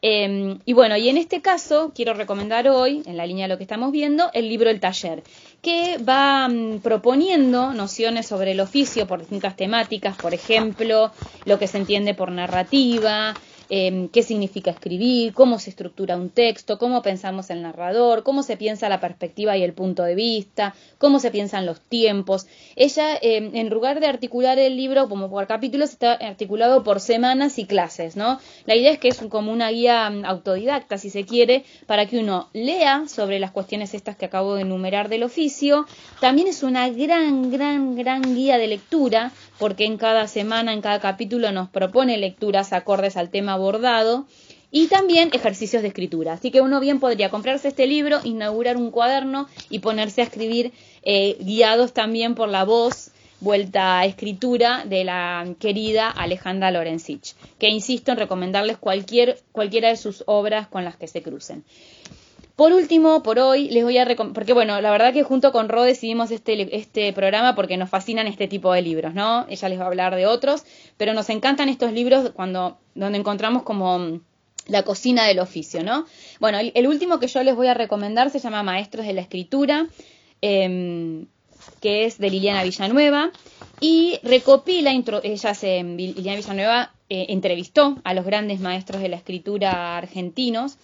Em, 0.03 0.59
y 0.65 0.73
bueno, 0.73 0.95
y 0.95 1.09
en 1.09 1.17
este 1.17 1.41
caso 1.41 1.91
quiero 1.95 2.13
recomendar 2.13 2.67
hoy, 2.69 3.01
en 3.07 3.17
la 3.17 3.25
línea 3.25 3.47
de 3.47 3.53
lo 3.53 3.57
que 3.57 3.63
estamos 3.63 3.91
viendo, 3.91 4.29
el 4.35 4.47
libro 4.47 4.69
El 4.69 4.79
Taller, 4.79 5.23
que 5.63 5.97
va 5.97 6.47
mm, 6.47 6.81
proponiendo 6.81 7.73
nociones 7.73 8.27
sobre 8.27 8.51
el 8.51 8.59
oficio 8.59 9.07
por 9.07 9.21
distintas 9.21 9.55
temáticas, 9.55 10.17
por 10.17 10.35
ejemplo, 10.35 11.11
lo 11.45 11.57
que 11.57 11.65
se 11.65 11.79
entiende 11.79 12.13
por 12.13 12.31
narrativa, 12.31 13.33
em, 13.69 14.09
qué 14.09 14.23
significa 14.23 14.71
escribir, 14.71 15.33
cómo 15.33 15.59
se 15.59 15.69
estructura 15.69 16.17
un 16.17 16.29
texto, 16.29 16.77
cómo 16.77 17.01
pensamos 17.01 17.49
el 17.49 17.61
narrador, 17.61 18.23
cómo 18.23 18.43
se 18.43 18.57
piensa 18.57 18.89
la 18.89 18.99
perspectiva 18.99 19.57
y 19.57 19.63
el 19.63 19.73
punto 19.73 20.03
de 20.03 20.15
vista, 20.15 20.75
cómo 20.97 21.19
se 21.19 21.31
piensan 21.31 21.65
los 21.65 21.81
tiempos. 21.81 22.47
Ella, 22.75 23.17
em, 23.21 23.55
en 23.55 23.69
lugar 23.69 23.99
de 23.99 24.07
articular 24.07 24.59
el 24.59 24.75
libro 24.75 25.07
como 25.09 25.29
por 25.29 25.47
capítulos, 25.47 25.91
está 25.91 26.13
articulado 26.13 26.83
por 26.83 26.99
semanas 26.99 27.59
y 27.59 27.65
clases, 27.65 28.15
¿no? 28.15 28.39
La 28.65 28.75
idea 28.75 28.91
es 28.91 28.99
que 28.99 29.09
es 29.09 29.19
como 29.29 29.51
una 29.51 29.69
guía 29.69 30.09
mm, 30.09 30.25
autodidacta, 30.25 30.97
si 30.97 31.09
se 31.09 31.25
quiere, 31.25 31.63
para 31.85 32.05
que 32.05 32.19
uno 32.19 32.49
lea 32.53 33.03
sobre 33.07 33.39
las 33.39 33.51
cuestiones 33.51 33.93
estas 33.93 34.17
que 34.17 34.25
acabo 34.25 34.55
de 34.55 34.61
enumerar 34.61 35.09
del 35.09 35.23
oficio. 35.23 35.85
También 36.19 36.47
es 36.47 36.63
una 36.63 36.89
gran, 36.89 37.51
gran, 37.51 37.95
gran 37.95 38.21
guía 38.35 38.57
de 38.57 38.67
lectura, 38.67 39.31
porque 39.59 39.85
en 39.85 39.97
cada 39.97 40.27
semana, 40.27 40.73
en 40.73 40.81
cada 40.81 40.99
capítulo 40.99 41.51
nos 41.51 41.69
propone 41.69 42.17
lecturas 42.17 42.73
acordes 42.73 43.17
al 43.17 43.29
tema 43.29 43.53
abordado 43.53 44.25
y 44.71 44.87
también 44.87 45.29
ejercicios 45.33 45.81
de 45.81 45.89
escritura. 45.89 46.33
Así 46.33 46.49
que 46.49 46.61
uno 46.61 46.79
bien 46.79 46.99
podría 46.99 47.29
comprarse 47.29 47.67
este 47.67 47.85
libro, 47.85 48.19
inaugurar 48.23 48.77
un 48.77 48.89
cuaderno 48.89 49.47
y 49.69 49.79
ponerse 49.79 50.21
a 50.21 50.25
escribir 50.25 50.71
eh, 51.03 51.37
guiados 51.41 51.93
también 51.93 52.35
por 52.35 52.49
la 52.49 52.63
voz 52.63 53.11
vuelta 53.41 53.99
a 53.99 54.05
escritura 54.05 54.83
de 54.85 55.03
la 55.03 55.45
querida 55.59 56.09
Alejandra 56.09 56.71
Lorenzich, 56.71 57.35
que 57.57 57.69
insisto 57.69 58.11
en 58.11 58.17
recomendarles 58.17 58.77
cualquier, 58.77 59.39
cualquiera 59.51 59.89
de 59.89 59.97
sus 59.97 60.23
obras 60.27 60.67
con 60.67 60.83
las 60.83 60.97
que 60.97 61.07
se 61.07 61.21
crucen. 61.21 61.63
Por 62.59 62.73
último, 62.73 63.23
por 63.23 63.39
hoy, 63.39 63.69
les 63.69 63.85
voy 63.85 63.97
a 63.99 64.03
recomendar, 64.03 64.33
porque 64.33 64.51
bueno, 64.51 64.81
la 64.81 64.91
verdad 64.91 65.13
que 65.13 65.23
junto 65.23 65.53
con 65.53 65.69
Ro 65.69 65.83
decidimos 65.83 66.29
este, 66.29 66.75
este 66.75 67.13
programa 67.13 67.55
porque 67.55 67.77
nos 67.77 67.89
fascinan 67.89 68.27
este 68.27 68.49
tipo 68.49 68.73
de 68.73 68.81
libros, 68.81 69.13
¿no? 69.13 69.45
Ella 69.47 69.69
les 69.69 69.79
va 69.79 69.85
a 69.85 69.87
hablar 69.87 70.13
de 70.13 70.27
otros, 70.27 70.65
pero 70.97 71.13
nos 71.13 71.29
encantan 71.29 71.69
estos 71.69 71.93
libros 71.93 72.31
cuando, 72.31 72.77
donde 72.95 73.17
encontramos 73.17 73.63
como 73.63 73.97
mm, 73.97 74.21
la 74.67 74.83
cocina 74.83 75.23
del 75.23 75.39
oficio, 75.39 75.85
¿no? 75.85 76.05
Bueno, 76.41 76.57
el, 76.59 76.87
último 76.87 77.17
que 77.17 77.27
yo 77.27 77.41
les 77.43 77.55
voy 77.55 77.67
a 77.67 77.75
recomendar 77.75 78.29
se 78.29 78.39
llama 78.39 78.61
Maestros 78.61 79.05
de 79.05 79.13
la 79.13 79.21
Escritura, 79.21 79.87
em, 80.41 81.27
que 81.79 82.03
es 82.03 82.17
de 82.17 82.29
Liliana 82.29 82.63
Villanueva, 82.63 83.31
y 83.79 84.19
recopila, 84.21 84.91
ella 85.23 85.53
se, 85.53 85.81
Liliana 85.81 86.35
Villanueva 86.35 86.91
eh, 87.09 87.27
entrevistó 87.29 88.01
a 88.03 88.13
los 88.13 88.25
grandes 88.25 88.59
maestros 88.59 89.01
de 89.01 89.07
la 89.07 89.15
escritura 89.15 89.97
argentinos, 89.97 90.77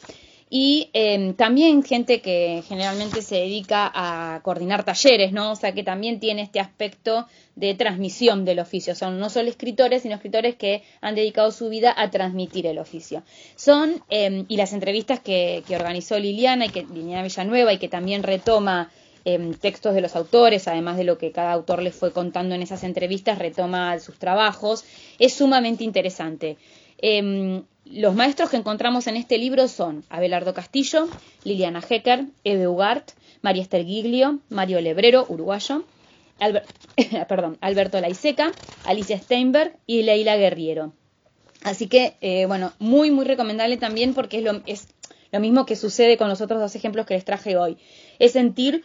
y 0.57 0.89
em, 0.93 1.33
también 1.33 1.83
gente 1.83 2.21
que 2.21 2.63
generalmente 2.65 3.21
se 3.21 3.35
dedica 3.35 3.91
a 3.93 4.39
coordinar 4.41 4.85
talleres, 4.85 5.33
¿no? 5.33 5.51
O 5.51 5.55
sea, 5.57 5.73
que 5.73 5.83
también 5.83 6.21
tiene 6.21 6.43
este 6.43 6.61
aspecto 6.61 7.27
de 7.57 7.73
transmisión 7.73 8.45
del 8.45 8.59
oficio. 8.59 8.95
Son 8.95 9.19
no 9.19 9.29
solo 9.29 9.49
escritores, 9.49 10.03
sino 10.03 10.15
escritores 10.15 10.55
que 10.55 10.81
han 11.01 11.13
dedicado 11.13 11.51
su 11.51 11.67
vida 11.67 11.93
a 11.97 12.09
transmitir 12.09 12.67
el 12.67 12.79
oficio. 12.79 13.23
Son, 13.57 14.01
em, 14.09 14.45
y 14.47 14.55
las 14.55 14.71
entrevistas 14.71 15.19
que, 15.19 15.61
organizó 15.75 16.17
Liliana 16.17 16.67
y 16.67 16.69
que 16.69 16.83
Liliana 16.83 17.23
Villanueva 17.23 17.73
y 17.73 17.77
que 17.77 17.89
también 17.89 18.23
retoma 18.23 18.91
em, 19.25 19.55
textos 19.55 19.93
de 19.93 19.99
los 19.99 20.15
autores, 20.15 20.69
además 20.69 20.95
de 20.95 21.03
lo 21.03 21.17
que 21.17 21.33
cada 21.33 21.51
autor 21.51 21.81
les 21.81 21.95
fue 21.95 22.13
contando 22.13 22.55
en 22.55 22.61
esas 22.61 22.85
entrevistas, 22.85 23.39
retoma 23.39 23.99
sus 23.99 24.17
trabajos, 24.19 24.85
es 25.19 25.33
sumamente 25.33 25.83
interesante. 25.83 26.55
Los 27.85 28.15
maestros 28.15 28.49
que 28.49 28.57
encontramos 28.57 29.07
en 29.07 29.15
este 29.15 29.37
libro 29.37 29.67
son 29.67 30.03
Abelardo 30.09 30.53
Castillo, 30.53 31.07
Liliana 31.43 31.83
Hecker, 31.87 32.25
Eve 32.43 32.67
Ugart, 32.67 33.11
María 33.41 33.61
Esther 33.61 33.85
Giglio, 33.85 34.39
Mario 34.49 34.81
Lebrero, 34.81 35.25
uruguayo, 35.29 35.85
perdón, 37.29 37.57
Alberto 37.61 38.01
Laiseca, 38.01 38.51
Alicia 38.85 39.17
Steinberg 39.19 39.77
y 39.85 40.01
Leila 40.01 40.35
Guerriero. 40.35 40.93
Así 41.63 41.87
que, 41.87 42.15
eh, 42.21 42.45
bueno, 42.47 42.73
muy, 42.79 43.11
muy 43.11 43.25
recomendable 43.25 43.77
también 43.77 44.13
porque 44.13 44.37
es 44.37 44.43
lo, 44.43 44.61
es 44.65 44.87
lo 45.31 45.39
mismo 45.39 45.65
que 45.65 45.75
sucede 45.75 46.17
con 46.17 46.27
los 46.27 46.41
otros 46.41 46.59
dos 46.59 46.75
ejemplos 46.75 47.05
que 47.05 47.13
les 47.13 47.25
traje 47.25 47.55
hoy. 47.55 47.77
Es 48.19 48.33
sentir 48.33 48.83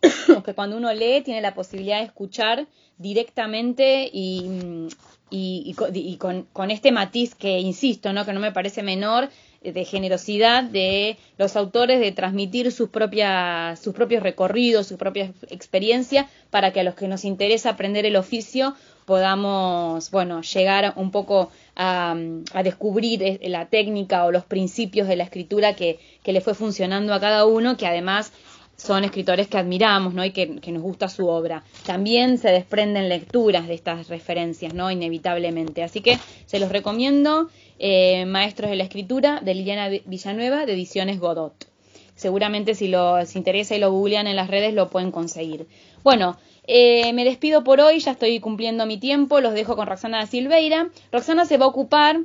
que 0.44 0.54
cuando 0.54 0.76
uno 0.76 0.92
lee 0.92 1.22
tiene 1.22 1.40
la 1.40 1.54
posibilidad 1.54 1.98
de 1.98 2.04
escuchar 2.04 2.66
directamente 2.98 4.08
y, 4.12 4.88
y, 5.30 5.74
con, 6.18 6.70
este 6.70 6.92
matiz 6.92 7.34
que 7.34 7.58
insisto, 7.58 8.12
¿no? 8.12 8.24
que 8.24 8.32
no 8.32 8.40
me 8.40 8.52
parece 8.52 8.82
menor, 8.82 9.28
eh, 9.62 9.72
de 9.72 9.84
generosidad 9.84 10.62
de 10.62 11.16
los 11.38 11.56
autores 11.56 11.98
de 12.00 12.12
transmitir 12.12 12.70
sus, 12.70 12.90
propias, 12.90 13.80
sus 13.80 13.94
propios 13.94 14.22
recorridos, 14.22 14.86
su 14.86 14.96
propia 14.96 15.32
experiencia, 15.48 16.28
para 16.50 16.72
que 16.72 16.80
a 16.80 16.84
los 16.84 16.94
que 16.94 17.08
nos 17.08 17.24
interesa 17.24 17.70
aprender 17.70 18.06
el 18.06 18.16
oficio 18.16 18.74
podamos, 19.04 20.10
bueno, 20.10 20.42
llegar 20.42 20.92
un 20.96 21.10
poco 21.12 21.50
a, 21.76 22.16
a 22.52 22.62
descubrir 22.62 23.22
eh, 23.22 23.38
la 23.48 23.66
técnica 23.66 24.24
o 24.24 24.32
los 24.32 24.44
principios 24.44 25.08
de 25.08 25.16
la 25.16 25.24
escritura 25.24 25.74
que, 25.74 26.00
que 26.22 26.32
le 26.32 26.40
fue 26.40 26.54
funcionando 26.54 27.14
a 27.14 27.20
cada 27.20 27.46
uno, 27.46 27.76
que 27.76 27.86
además 27.86 28.32
son 28.76 29.04
escritores 29.04 29.48
que 29.48 29.58
admiramos 29.58 30.14
¿no? 30.14 30.24
y 30.24 30.30
que, 30.30 30.46
nos 30.46 30.82
gusta 30.82 31.08
su 31.08 31.26
obra. 31.28 31.64
También 31.84 32.38
se 32.38 32.50
desprenden 32.50 33.08
lecturas 33.08 33.66
de 33.66 33.74
estas 33.74 34.08
referencias, 34.08 34.74
¿no? 34.74 34.90
inevitablemente. 34.90 35.82
Así 35.82 36.00
que 36.00 36.18
se 36.46 36.58
los 36.58 36.70
recomiendo, 36.70 37.48
eh, 37.78 38.26
Maestros 38.26 38.70
de 38.70 38.76
la 38.76 38.84
Escritura, 38.84 39.40
de 39.40 39.54
Liliana 39.54 39.88
Villanueva, 40.04 40.66
de 40.66 40.74
Ediciones 40.74 41.18
Godot. 41.18 41.66
Seguramente 42.14 42.74
si 42.74 42.88
los 42.88 43.36
interesa 43.36 43.76
y 43.76 43.78
lo 43.78 43.90
googlean 43.90 44.26
en 44.26 44.36
las 44.36 44.48
redes 44.48 44.72
lo 44.72 44.88
pueden 44.88 45.10
conseguir. 45.10 45.66
Bueno, 46.02 46.38
eh, 46.66 47.12
me 47.12 47.24
despido 47.24 47.62
por 47.62 47.80
hoy, 47.80 48.00
ya 48.00 48.12
estoy 48.12 48.40
cumpliendo 48.40 48.86
mi 48.86 48.98
tiempo, 48.98 49.40
los 49.40 49.54
dejo 49.54 49.76
con 49.76 49.86
Roxana 49.86 50.26
Silveira. 50.26 50.88
Roxana 51.12 51.44
se 51.44 51.58
va 51.58 51.66
a 51.66 51.68
ocupar 51.68 52.20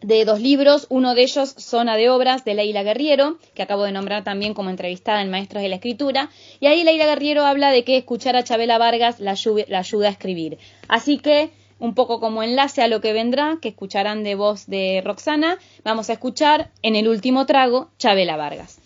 de 0.00 0.24
dos 0.24 0.40
libros, 0.40 0.86
uno 0.90 1.14
de 1.14 1.22
ellos 1.22 1.54
Zona 1.58 1.96
de 1.96 2.10
Obras 2.10 2.44
de 2.44 2.54
Leila 2.54 2.82
Guerriero, 2.82 3.38
que 3.54 3.62
acabo 3.62 3.84
de 3.84 3.92
nombrar 3.92 4.24
también 4.24 4.54
como 4.54 4.70
entrevistada 4.70 5.22
en 5.22 5.30
Maestros 5.30 5.62
de 5.62 5.68
la 5.68 5.76
Escritura, 5.76 6.30
y 6.60 6.66
ahí 6.66 6.84
Leila 6.84 7.06
Guerriero 7.06 7.44
habla 7.44 7.70
de 7.70 7.84
que 7.84 7.96
escuchar 7.96 8.36
a 8.36 8.44
Chabela 8.44 8.78
Vargas 8.78 9.20
la, 9.20 9.32
ayuda 9.32 10.08
a 10.08 10.10
escribir. 10.10 10.58
Así 10.88 11.18
que, 11.18 11.50
un 11.78 11.94
poco 11.94 12.20
como 12.20 12.42
enlace 12.42 12.82
a 12.82 12.88
lo 12.88 13.00
que 13.00 13.12
vendrá, 13.12 13.58
que 13.60 13.68
escucharán 13.68 14.24
de 14.24 14.34
voz 14.34 14.66
de 14.66 15.02
Roxana, 15.04 15.58
vamos 15.84 16.10
a 16.10 16.14
escuchar 16.14 16.70
en 16.82 16.96
el 16.96 17.08
último 17.08 17.46
trago 17.46 17.90
Chabela 17.98 18.36
Vargas. 18.36 18.80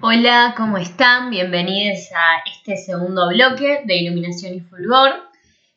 Hola, 0.00 0.54
¿cómo 0.56 0.78
están? 0.78 1.30
Bienvenidos 1.30 2.10
a 2.14 2.48
este 2.48 2.76
segundo 2.76 3.28
bloque 3.28 3.80
de 3.84 3.96
Iluminación 3.96 4.54
y 4.54 4.60
Fulgor. 4.60 5.27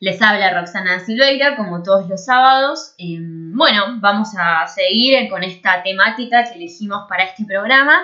Les 0.02 0.20
habla 0.20 0.52
Roxana 0.60 1.00
Silveira, 1.00 1.56
como 1.56 1.84
todos 1.84 2.10
los 2.10 2.26
sábados. 2.26 2.96
Em, 2.98 3.56
bueno, 3.56 4.00
vamos 4.00 4.30
a 4.36 4.66
seguir 4.66 5.30
con 5.30 5.44
esta 5.44 5.84
temática 5.84 6.44
que 6.44 6.56
elegimos 6.56 7.06
para 7.08 7.26
este 7.26 7.46
programa, 7.46 8.00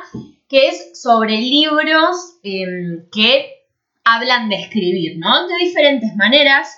que 0.47 0.67
es 0.67 1.01
sobre 1.01 1.37
libros 1.37 2.37
em, 2.43 3.09
que 3.11 3.65
hablan 4.03 4.47
de 4.47 4.57
escribir, 4.57 5.17
¿no? 5.17 5.47
De 5.47 5.55
diferentes 5.57 6.15
maneras, 6.15 6.69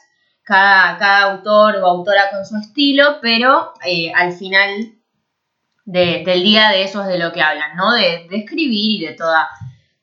cada, 0.42 1.24
autor 1.24 1.76
o 1.76 1.86
autora 1.86 2.30
con 2.32 2.46
su 2.46 2.56
estilo, 2.56 3.18
pero 3.22 3.74
eh, 3.86 4.14
al 4.16 4.32
final 4.32 4.94
del 5.84 6.44
día 6.44 6.70
de 6.70 6.84
eso 6.84 7.02
es 7.02 7.10
de 7.10 7.20
lo 7.20 7.34
que 7.34 7.42
hablan, 7.42 7.76
¿no? 7.76 7.92
De 7.92 8.26
escribir 8.32 9.02
y 9.02 9.06
de 9.06 9.16
toda 9.16 9.50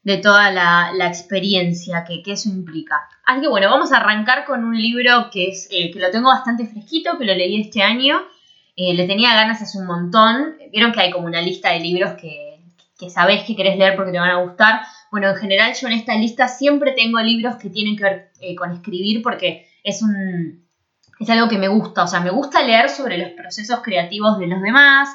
de 0.07 0.19
toda 0.19 0.53
la, 0.53 1.09
experiencia 1.09 2.05
que, 2.05 2.23
eso 2.31 2.49
implica. 2.49 3.09
Así 3.25 3.41
que 3.41 3.49
bueno, 3.49 3.69
vamos 3.69 3.91
a 3.91 3.97
arrancar 3.97 4.45
con 4.45 4.63
un 4.63 4.81
libro 4.81 5.31
que, 5.33 5.49
es, 5.49 5.67
eh, 5.73 5.91
que 5.91 5.99
lo 5.99 6.13
tengo 6.13 6.29
bastante 6.29 6.65
fresquito, 6.65 7.19
que 7.19 7.25
lo 7.25 7.35
leí 7.35 7.61
este 7.61 7.83
año. 7.83 8.23
Eh, 8.77 8.95
le 8.95 9.09
tenía 9.09 9.35
ganas 9.35 9.61
hace 9.61 9.79
un 9.79 9.87
montón. 9.87 10.59
Vieron 10.71 10.93
que 10.93 11.01
hay 11.01 11.11
como 11.11 11.27
una 11.27 11.43
lista 11.43 11.73
de 11.73 11.81
libros 11.81 12.13
que, 12.13 12.61
que 12.97 13.11
sabés 13.11 13.43
que 13.43 13.57
querés 13.57 13.77
leer 13.79 13.97
porque 13.97 14.13
te 14.13 14.21
van 14.21 14.31
a 14.31 14.43
gustar. 14.43 14.83
Bueno, 15.11 15.29
en 15.31 15.37
general 15.39 15.75
yo 15.75 15.89
en 15.89 15.95
esta 15.95 16.15
lista 16.15 16.47
siempre 16.47 16.93
tengo 16.93 17.19
libros 17.19 17.57
que 17.57 17.69
tienen 17.69 17.97
que 17.97 18.05
ver 18.05 18.31
eh, 18.41 18.55
con 18.55 18.71
escribir 18.71 19.23
porque 19.23 19.67
es 19.83 20.03
un... 20.03 20.65
Es 21.19 21.29
algo 21.31 21.49
que 21.49 21.59
me 21.59 21.67
gusta, 21.67 22.05
o 22.05 22.07
sea, 22.07 22.21
me 22.21 22.31
gusta 22.31 22.63
leer 22.63 22.91
sobre 22.91 23.19
los 23.19 23.31
procesos 23.31 23.81
creativos 23.83 24.39
de 24.39 24.47
los 24.47 24.63
demás, 24.63 25.09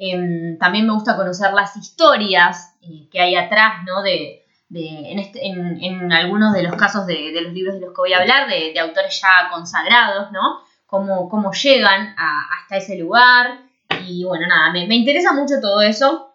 Em, 0.00 0.56
también 0.58 0.86
me 0.86 0.92
gusta 0.92 1.16
conocer 1.16 1.52
las 1.52 1.76
historias 1.76 2.77
que 3.10 3.20
hay 3.20 3.34
atrás, 3.34 3.84
¿no? 3.86 4.02
De, 4.02 4.44
este, 4.70 5.46
en, 5.46 6.12
algunos 6.12 6.52
de 6.52 6.62
los 6.62 6.76
casos 6.76 7.06
de, 7.06 7.32
los 7.40 7.52
libros 7.52 7.74
de 7.74 7.80
los 7.80 7.90
que 7.90 8.00
voy 8.00 8.12
a 8.12 8.18
hablar, 8.18 8.48
de, 8.48 8.78
autores 8.78 9.20
ya 9.20 9.50
consagrados, 9.50 10.30
¿no? 10.32 10.60
Cómo, 10.86 11.28
cómo 11.28 11.52
llegan 11.52 12.14
hasta 12.16 12.76
ese 12.76 12.98
lugar. 12.98 13.60
Y 14.06 14.24
bueno, 14.24 14.46
nada, 14.46 14.72
me, 14.72 14.94
interesa 14.94 15.32
mucho 15.32 15.54
todo 15.60 15.82
eso. 15.82 16.34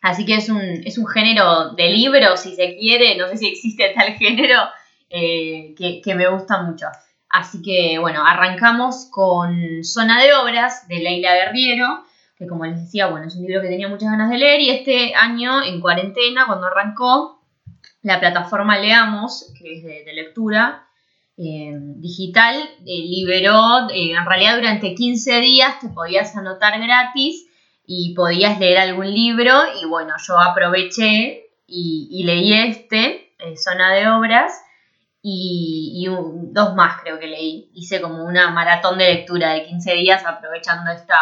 Así 0.00 0.24
que 0.24 0.36
es 0.36 0.48
un, 0.48 0.60
es 0.60 0.96
un, 0.98 1.06
género 1.08 1.70
de 1.70 1.88
libro, 1.88 2.36
si 2.36 2.54
se 2.54 2.76
quiere, 2.76 3.16
no 3.16 3.26
sé 3.28 3.36
si 3.36 3.48
existe 3.48 3.92
tal 3.96 4.12
género, 4.14 4.60
eh, 5.10 5.74
que, 5.76 6.00
que, 6.00 6.14
me 6.14 6.28
gusta 6.28 6.62
mucho. 6.62 6.86
Así 7.28 7.60
que 7.62 7.98
bueno, 7.98 8.24
arrancamos 8.24 9.08
con 9.10 9.82
Zona 9.82 10.22
de 10.22 10.32
Obras 10.34 10.86
de 10.86 11.00
Leila 11.00 11.34
Guerriero, 11.34 12.04
que 12.38 12.46
como 12.46 12.64
les 12.64 12.80
decía, 12.80 13.08
bueno, 13.08 13.26
es 13.26 13.34
un 13.34 13.46
libro 13.46 13.60
que 13.60 13.68
tenía 13.68 13.88
muchas 13.88 14.10
ganas 14.10 14.30
de 14.30 14.38
leer 14.38 14.60
y 14.60 14.70
este 14.70 15.14
año, 15.14 15.62
en 15.64 15.80
cuarentena, 15.80 16.46
cuando 16.46 16.68
arrancó, 16.68 17.42
la 18.02 18.20
plataforma 18.20 18.78
Leamos, 18.78 19.52
que 19.58 19.74
es 19.74 19.84
de, 19.84 20.12
lectura, 20.12 20.86
eh, 21.36 21.72
digital, 21.96 22.56
liberó, 22.84 23.90
en 23.92 24.24
realidad 24.24 24.56
durante 24.56 24.94
15 24.94 25.40
días 25.40 25.80
te 25.80 25.88
podías 25.88 26.36
anotar 26.36 26.80
gratis 26.80 27.48
y 27.84 28.14
podías 28.14 28.58
leer 28.60 28.78
algún 28.78 29.12
libro 29.12 29.54
y 29.80 29.86
bueno, 29.86 30.14
yo 30.26 30.38
aproveché 30.38 31.50
y, 31.66 32.22
leí 32.24 32.52
este, 32.54 33.34
Zona 33.56 33.94
de 33.94 34.08
Obras, 34.08 34.52
y, 35.22 36.06
dos 36.52 36.74
más 36.74 37.02
creo 37.02 37.18
que 37.18 37.26
leí. 37.26 37.70
Hice 37.74 38.00
como 38.00 38.24
una 38.24 38.50
maratón 38.50 38.98
de 38.98 39.12
lectura 39.12 39.52
de 39.52 39.64
15 39.64 39.92
días 39.94 40.24
aprovechando 40.24 40.90
esta, 40.90 41.18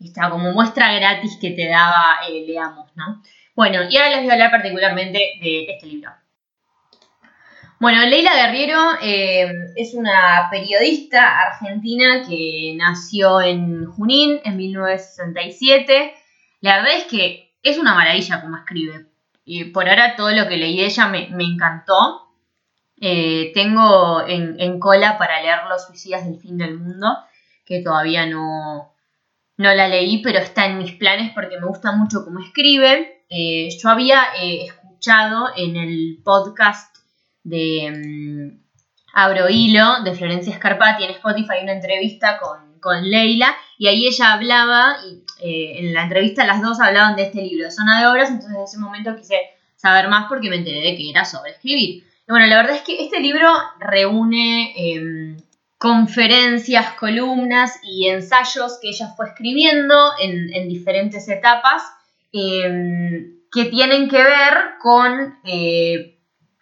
esta 0.00 0.30
como 0.30 0.52
muestra 0.52 0.92
gratis 0.94 1.38
que 1.40 1.50
te 1.50 1.68
daba 1.68 2.20
eh, 2.28 2.44
Leamos, 2.46 2.90
¿no? 2.96 3.22
Bueno, 3.54 3.80
y 3.88 3.96
ahora 3.96 4.10
les 4.10 4.22
voy 4.22 4.30
a 4.30 4.32
hablar 4.32 4.50
particularmente 4.50 5.18
de 5.40 5.66
este 5.68 5.86
libro. 5.86 6.10
Bueno, 7.80 8.04
Leila 8.04 8.34
Guerriero 8.34 8.78
eh, 9.02 9.50
es 9.74 9.94
una 9.94 10.48
periodista 10.50 11.40
argentina 11.40 12.22
que 12.28 12.74
nació 12.76 13.40
en 13.40 13.86
Junín 13.86 14.38
en 14.44 14.56
1967. 14.58 16.14
La 16.60 16.76
verdad 16.76 16.92
es 16.98 17.04
que 17.04 17.54
es 17.62 17.78
una 17.78 17.94
maravilla 17.94 18.42
como 18.42 18.58
escribe. 18.58 19.06
Y 19.46 19.64
por 19.64 19.88
ahora 19.88 20.14
todo 20.14 20.30
lo 20.30 20.46
que 20.46 20.58
leí 20.58 20.76
de 20.76 20.86
ella 20.86 21.08
me, 21.08 21.28
encantó. 21.38 22.28
Eh, 23.00 23.50
tengo 23.54 24.26
en, 24.28 24.78
cola 24.78 25.16
para 25.16 25.40
leer 25.40 25.60
Los 25.70 25.86
suicidas 25.86 26.26
del 26.26 26.38
fin 26.38 26.58
del 26.58 26.78
mundo, 26.78 27.16
que 27.64 27.80
todavía 27.82 28.26
no, 28.26 28.92
no 29.60 29.74
la 29.74 29.88
leí, 29.88 30.22
pero 30.22 30.38
está 30.38 30.64
en 30.64 30.78
mis 30.78 30.92
planes 30.92 31.32
porque 31.34 31.60
me 31.60 31.66
gusta 31.66 31.92
mucho 31.92 32.24
cómo 32.24 32.40
escribe. 32.40 33.24
Eh, 33.28 33.68
yo 33.78 33.90
había 33.90 34.22
escuchado 34.42 35.48
en 35.54 35.76
el 35.76 36.18
podcast 36.24 36.96
de 37.44 37.90
mm, 37.90 38.58
Abro 39.12 39.50
Hilo 39.50 40.02
de 40.02 40.14
Florencia 40.14 40.54
Scarpati 40.56 41.04
en 41.04 41.10
Spotify 41.10 41.62
una 41.62 41.72
entrevista 41.72 42.38
con, 42.38 42.70
Leila 43.10 43.54
y 43.76 43.88
ahí 43.88 44.06
ella 44.06 44.32
hablaba, 44.32 44.96
y 45.06 45.22
eh, 45.46 45.80
en 45.80 45.92
la 45.92 46.04
entrevista 46.04 46.46
las 46.46 46.62
dos 46.62 46.80
hablaban 46.80 47.14
de 47.14 47.24
este 47.24 47.42
libro, 47.42 47.70
Zona 47.70 48.00
de 48.00 48.06
Obras, 48.06 48.30
entonces 48.30 48.56
en 48.56 48.64
ese 48.64 48.78
momento 48.78 49.14
quise 49.14 49.36
saber 49.76 50.08
más 50.08 50.26
porque 50.26 50.48
me 50.48 50.56
enteré 50.56 50.80
de 50.80 50.96
que 50.96 51.10
era 51.10 51.26
sobre 51.26 51.50
escribir. 51.50 52.02
Y 52.26 52.30
bueno, 52.30 52.46
la 52.46 52.56
verdad 52.56 52.76
es 52.76 52.82
que 52.82 53.04
este 53.04 53.20
libro 53.20 53.52
reúne 53.78 54.72
em, 54.74 55.36
conferencias, 55.80 56.92
columnas 56.98 57.80
y 57.82 58.08
ensayos 58.08 58.78
que 58.82 58.90
ella 58.90 59.14
fue 59.16 59.28
escribiendo 59.28 59.94
en, 60.20 60.68
diferentes 60.68 61.26
etapas 61.26 61.82
em, 62.32 63.38
que 63.50 63.64
tienen 63.64 64.10
que 64.10 64.22
ver 64.22 64.54
con 64.82 65.38
eh, 65.42 66.18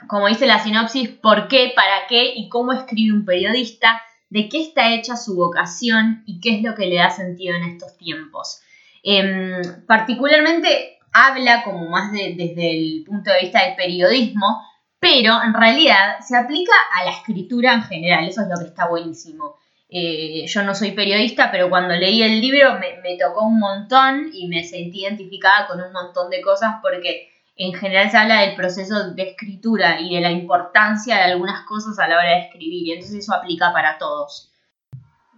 como 0.06 0.28
dice 0.28 0.46
la 0.46 0.62
sinopsis, 0.62 1.08
por 1.08 1.48
qué, 1.48 1.72
para 1.75 2.06
qué 2.08 2.32
y 2.37 2.48
cómo 2.48 2.72
escribe 2.72 3.12
un 3.12 3.25
periodista, 3.25 4.00
de 4.30 4.48
qué 4.48 4.60
está 4.62 4.94
hecha 4.94 5.16
su 5.16 5.34
vocación 5.34 6.22
y 6.25 6.40
qué 6.40 6.56
es 6.56 6.62
lo 6.62 6.76
que 6.76 6.87
le 6.87 6.96
da 6.96 7.10
sentido 7.10 7.56
en 7.56 7.64
estos 7.64 7.96
tiempos. 7.96 8.60
Em, 9.02 9.60
particularmente 9.87 10.98
habla 11.12 11.64
como 11.64 11.88
más 11.88 12.12
desde 12.12 12.70
el 12.70 13.04
punto 13.04 13.32
de 13.32 13.40
vista 13.40 13.64
del 13.64 13.75
periodismo, 13.75 14.62
pero 15.00 15.43
en 15.43 15.55
realidad 15.55 16.19
se 16.21 16.37
aplica 16.37 16.73
a 16.95 17.05
la 17.05 17.12
escritura 17.12 17.75
en 17.75 17.83
general, 17.83 18.28
eso 18.28 18.43
es 18.43 18.49
lo 18.49 18.59
que 18.59 18.69
está 18.69 18.88
buenísimo. 18.88 19.57
Eh, 19.90 20.45
yo 20.47 20.62
no 20.64 20.75
soy 20.75 20.90
periodista, 20.90 21.50
pero 21.50 21.71
cuando 21.71 21.95
leí 21.95 22.23
el 22.23 22.40
libro 22.40 22.78
me, 22.78 23.17
tocó 23.17 23.47
un 23.47 23.59
montón 23.59 24.31
y 24.35 24.47
me 24.47 24.64
sentí 24.64 25.02
identificada 25.02 25.67
con 25.67 25.81
un 25.81 25.93
montón 25.93 26.28
de 26.28 26.43
cosas 26.43 26.76
porque 26.83 27.31
en 27.57 27.73
general 27.73 28.11
se 28.11 28.19
habla 28.19 28.43
del 28.43 28.55
proceso 28.55 29.14
de 29.14 29.23
escritura 29.23 30.00
y 30.00 30.14
de 30.14 30.21
la 30.21 30.31
importancia 30.31 31.17
de 31.17 31.23
algunas 31.23 31.64
cosas 31.64 31.99
a 31.99 32.07
la 32.07 32.19
hora 32.19 32.31
de 32.31 32.40
escribir, 32.40 32.87
y 32.87 32.93
entonces 32.93 33.21
eso 33.21 33.35
aplica 33.35 33.73
para 33.73 33.99
todos. 33.99 34.52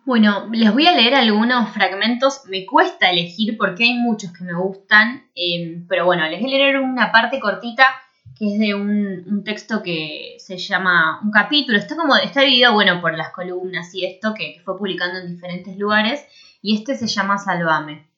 Bueno, 0.04 0.48
les 0.50 0.72
voy 0.72 0.86
a 0.86 0.96
leer 0.96 1.14
algunos 1.14 1.70
fragmentos, 1.70 2.42
me 2.46 2.66
cuesta 2.66 3.10
elegir 3.10 3.56
porque 3.56 3.84
hay 3.84 3.94
muchos 3.94 4.32
que 4.32 4.44
me 4.44 4.54
gustan, 4.54 5.30
em, 5.34 5.86
pero 5.86 6.04
bueno, 6.04 6.26
les 6.26 6.40
voy 6.40 6.54
a 6.54 6.58
leer 6.58 6.80
una 6.80 7.12
parte 7.12 7.38
cortita 7.38 7.86
que 8.40 8.54
es 8.54 8.58
de 8.58 8.74
un, 8.74 9.44
texto 9.44 9.82
que 9.82 10.36
se 10.38 10.56
llama 10.56 11.20
un 11.22 11.30
capítulo, 11.30 11.76
está 11.76 11.94
como, 11.94 12.16
está 12.16 12.40
dividido, 12.40 12.72
bueno, 12.72 13.02
por 13.02 13.14
las 13.14 13.32
columnas 13.32 13.94
y 13.94 14.06
esto 14.06 14.32
que, 14.32 14.62
fue 14.64 14.78
publicando 14.78 15.18
en 15.18 15.34
diferentes 15.34 15.76
lugares, 15.76 16.24
y 16.62 16.74
este 16.74 16.94
se 16.94 17.06
llama 17.06 17.36
Salvame. 17.36 18.08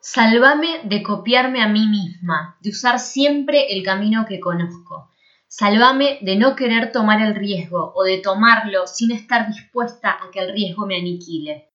Sálvame 0.00 0.80
de 0.84 1.02
copiarme 1.02 1.60
a 1.60 1.68
mí 1.68 1.86
misma, 1.88 2.56
de 2.62 2.70
usar 2.70 2.98
siempre 2.98 3.74
el 3.74 3.84
camino 3.84 4.24
que 4.26 4.40
conozco. 4.40 5.10
Sálvame 5.46 6.20
de 6.22 6.36
no 6.36 6.56
querer 6.56 6.90
tomar 6.90 7.20
el 7.20 7.34
riesgo 7.34 7.92
o 7.94 8.04
de 8.04 8.18
tomarlo 8.18 8.86
sin 8.86 9.10
estar 9.10 9.46
dispuesta 9.46 10.12
a 10.12 10.30
que 10.30 10.40
el 10.40 10.54
riesgo 10.54 10.86
me 10.86 10.96
aniquile. 10.96 11.68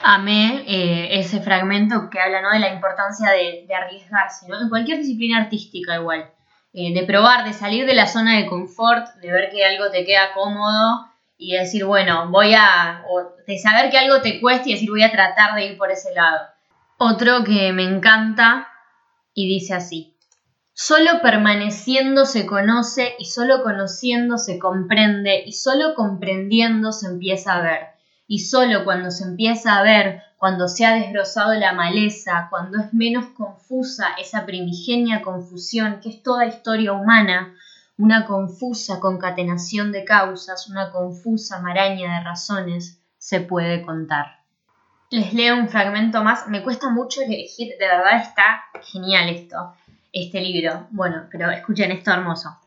Amé 0.00 0.64
eh, 0.66 1.20
ese 1.20 1.40
fragmento 1.40 2.10
que 2.10 2.18
habla 2.18 2.42
¿no? 2.42 2.50
de 2.50 2.58
la 2.58 2.74
importancia 2.74 3.30
de, 3.30 3.68
arriesgarse, 3.72 4.48
¿no? 4.48 4.60
en 4.60 4.68
cualquier 4.68 4.98
disciplina 4.98 5.38
artística 5.38 5.94
igual, 5.94 6.32
eh, 6.78 6.92
de 6.92 7.06
probar, 7.06 7.46
de 7.46 7.54
salir 7.54 7.86
de 7.86 7.94
la 7.94 8.06
zona 8.06 8.36
de 8.36 8.44
confort, 8.44 9.14
de 9.22 9.32
ver 9.32 9.48
que 9.48 9.64
algo 9.64 9.90
te 9.90 10.04
queda 10.04 10.34
cómodo 10.34 11.06
y 11.38 11.56
decir, 11.56 11.86
bueno, 11.86 12.30
voy 12.30 12.52
a, 12.52 13.02
o 13.08 13.34
de 13.46 13.58
saber 13.58 13.90
que 13.90 13.96
algo 13.96 14.20
te 14.20 14.42
cuesta 14.42 14.68
y 14.68 14.74
decir, 14.74 14.90
voy 14.90 15.02
a 15.02 15.10
tratar 15.10 15.54
de 15.54 15.64
ir 15.64 15.78
por 15.78 15.90
ese 15.90 16.12
lado. 16.12 16.38
Otro 16.98 17.44
que 17.44 17.72
me 17.72 17.82
encanta 17.82 18.68
y 19.32 19.48
dice 19.48 19.72
así. 19.72 20.18
Solo 20.74 21.22
permaneciendo 21.22 22.26
se 22.26 22.44
conoce 22.44 23.14
y 23.18 23.24
solo 23.24 23.62
conociendo 23.62 24.36
se 24.36 24.58
comprende 24.58 25.44
y 25.46 25.52
solo 25.52 25.94
comprendiendo 25.94 26.92
se 26.92 27.06
empieza 27.06 27.54
a 27.54 27.62
ver. 27.62 27.86
Y 28.28 28.40
solo 28.40 28.84
cuando 28.84 29.10
se 29.10 29.24
empieza 29.24 29.78
a 29.78 29.82
ver, 29.82 30.20
cuando 30.38 30.68
se 30.68 30.84
ha 30.84 30.94
desgrosado 30.94 31.54
la 31.54 31.72
maleza, 31.72 32.48
cuando 32.50 32.78
es 32.78 32.92
menos 32.92 33.26
confusa 33.36 34.08
esa 34.20 34.44
primigenia 34.44 35.22
confusión 35.22 36.00
que 36.00 36.10
es 36.10 36.22
toda 36.22 36.46
historia 36.46 36.92
humana, 36.92 37.54
una 37.98 38.26
confusa 38.26 39.00
concatenación 39.00 39.92
de 39.92 40.04
causas, 40.04 40.68
una 40.68 40.90
confusa 40.90 41.60
maraña 41.60 42.18
de 42.18 42.24
razones, 42.24 43.00
se 43.18 43.40
puede 43.40 43.82
contar. 43.82 44.40
Les 45.10 45.32
leo 45.32 45.56
un 45.56 45.68
fragmento 45.68 46.22
más. 46.22 46.48
Me 46.48 46.62
cuesta 46.62 46.90
mucho 46.90 47.22
elegir, 47.22 47.74
de 47.78 47.86
verdad 47.86 48.20
está 48.20 48.64
genial 48.82 49.28
esto, 49.30 49.74
este 50.12 50.40
libro. 50.40 50.86
Bueno, 50.90 51.28
pero 51.30 51.50
escuchen 51.50 51.92
esto 51.92 52.10
hermoso. 52.10 52.58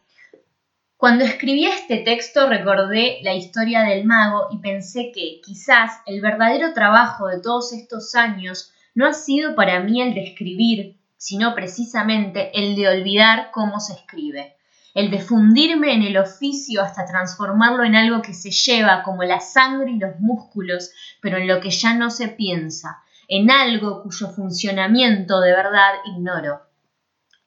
Cuando 0.99 1.23
escribí 1.23 1.65
este 1.65 1.99
texto 1.99 2.49
recordé 2.49 3.19
la 3.23 3.33
historia 3.33 3.83
del 3.83 4.03
mago 4.03 4.47
y 4.51 4.57
pensé 4.57 5.13
que 5.15 5.39
quizás 5.41 5.93
el 6.05 6.19
verdadero 6.19 6.73
trabajo 6.73 7.27
de 7.27 7.39
todos 7.39 7.71
estos 7.71 8.15
años 8.15 8.73
no 8.95 9.07
ha 9.07 9.13
sido 9.13 9.55
para 9.55 9.79
mí 9.79 10.01
el 10.01 10.13
de 10.13 10.25
escribir, 10.25 10.97
sino 11.15 11.55
precisamente 11.55 12.51
el 12.53 12.75
de 12.75 12.89
olvidar 12.89 13.49
cómo 13.53 13.79
se 13.79 13.93
escribe. 13.93 14.57
El 14.93 15.09
de 15.09 15.19
fundirme 15.19 15.93
en 15.93 16.03
el 16.03 16.17
oficio 16.17 16.81
hasta 16.81 17.05
transformarlo 17.05 17.85
en 17.85 17.95
algo 17.95 18.21
que 18.21 18.33
se 18.33 18.51
lleva 18.51 19.01
como 19.03 19.23
la 19.23 19.39
sangre 19.39 19.91
y 19.91 19.99
los 19.99 20.19
músculos, 20.19 20.91
pero 21.21 21.37
en 21.37 21.47
lo 21.47 21.61
que 21.61 21.69
ya 21.69 21.93
no 21.93 22.09
se 22.09 22.27
piensa, 22.27 22.97
en 23.29 23.49
algo 23.49 24.03
cuyo 24.03 24.31
funcionamiento 24.31 25.39
de 25.39 25.53
verdad 25.53 25.93
ignoro, 26.13 26.68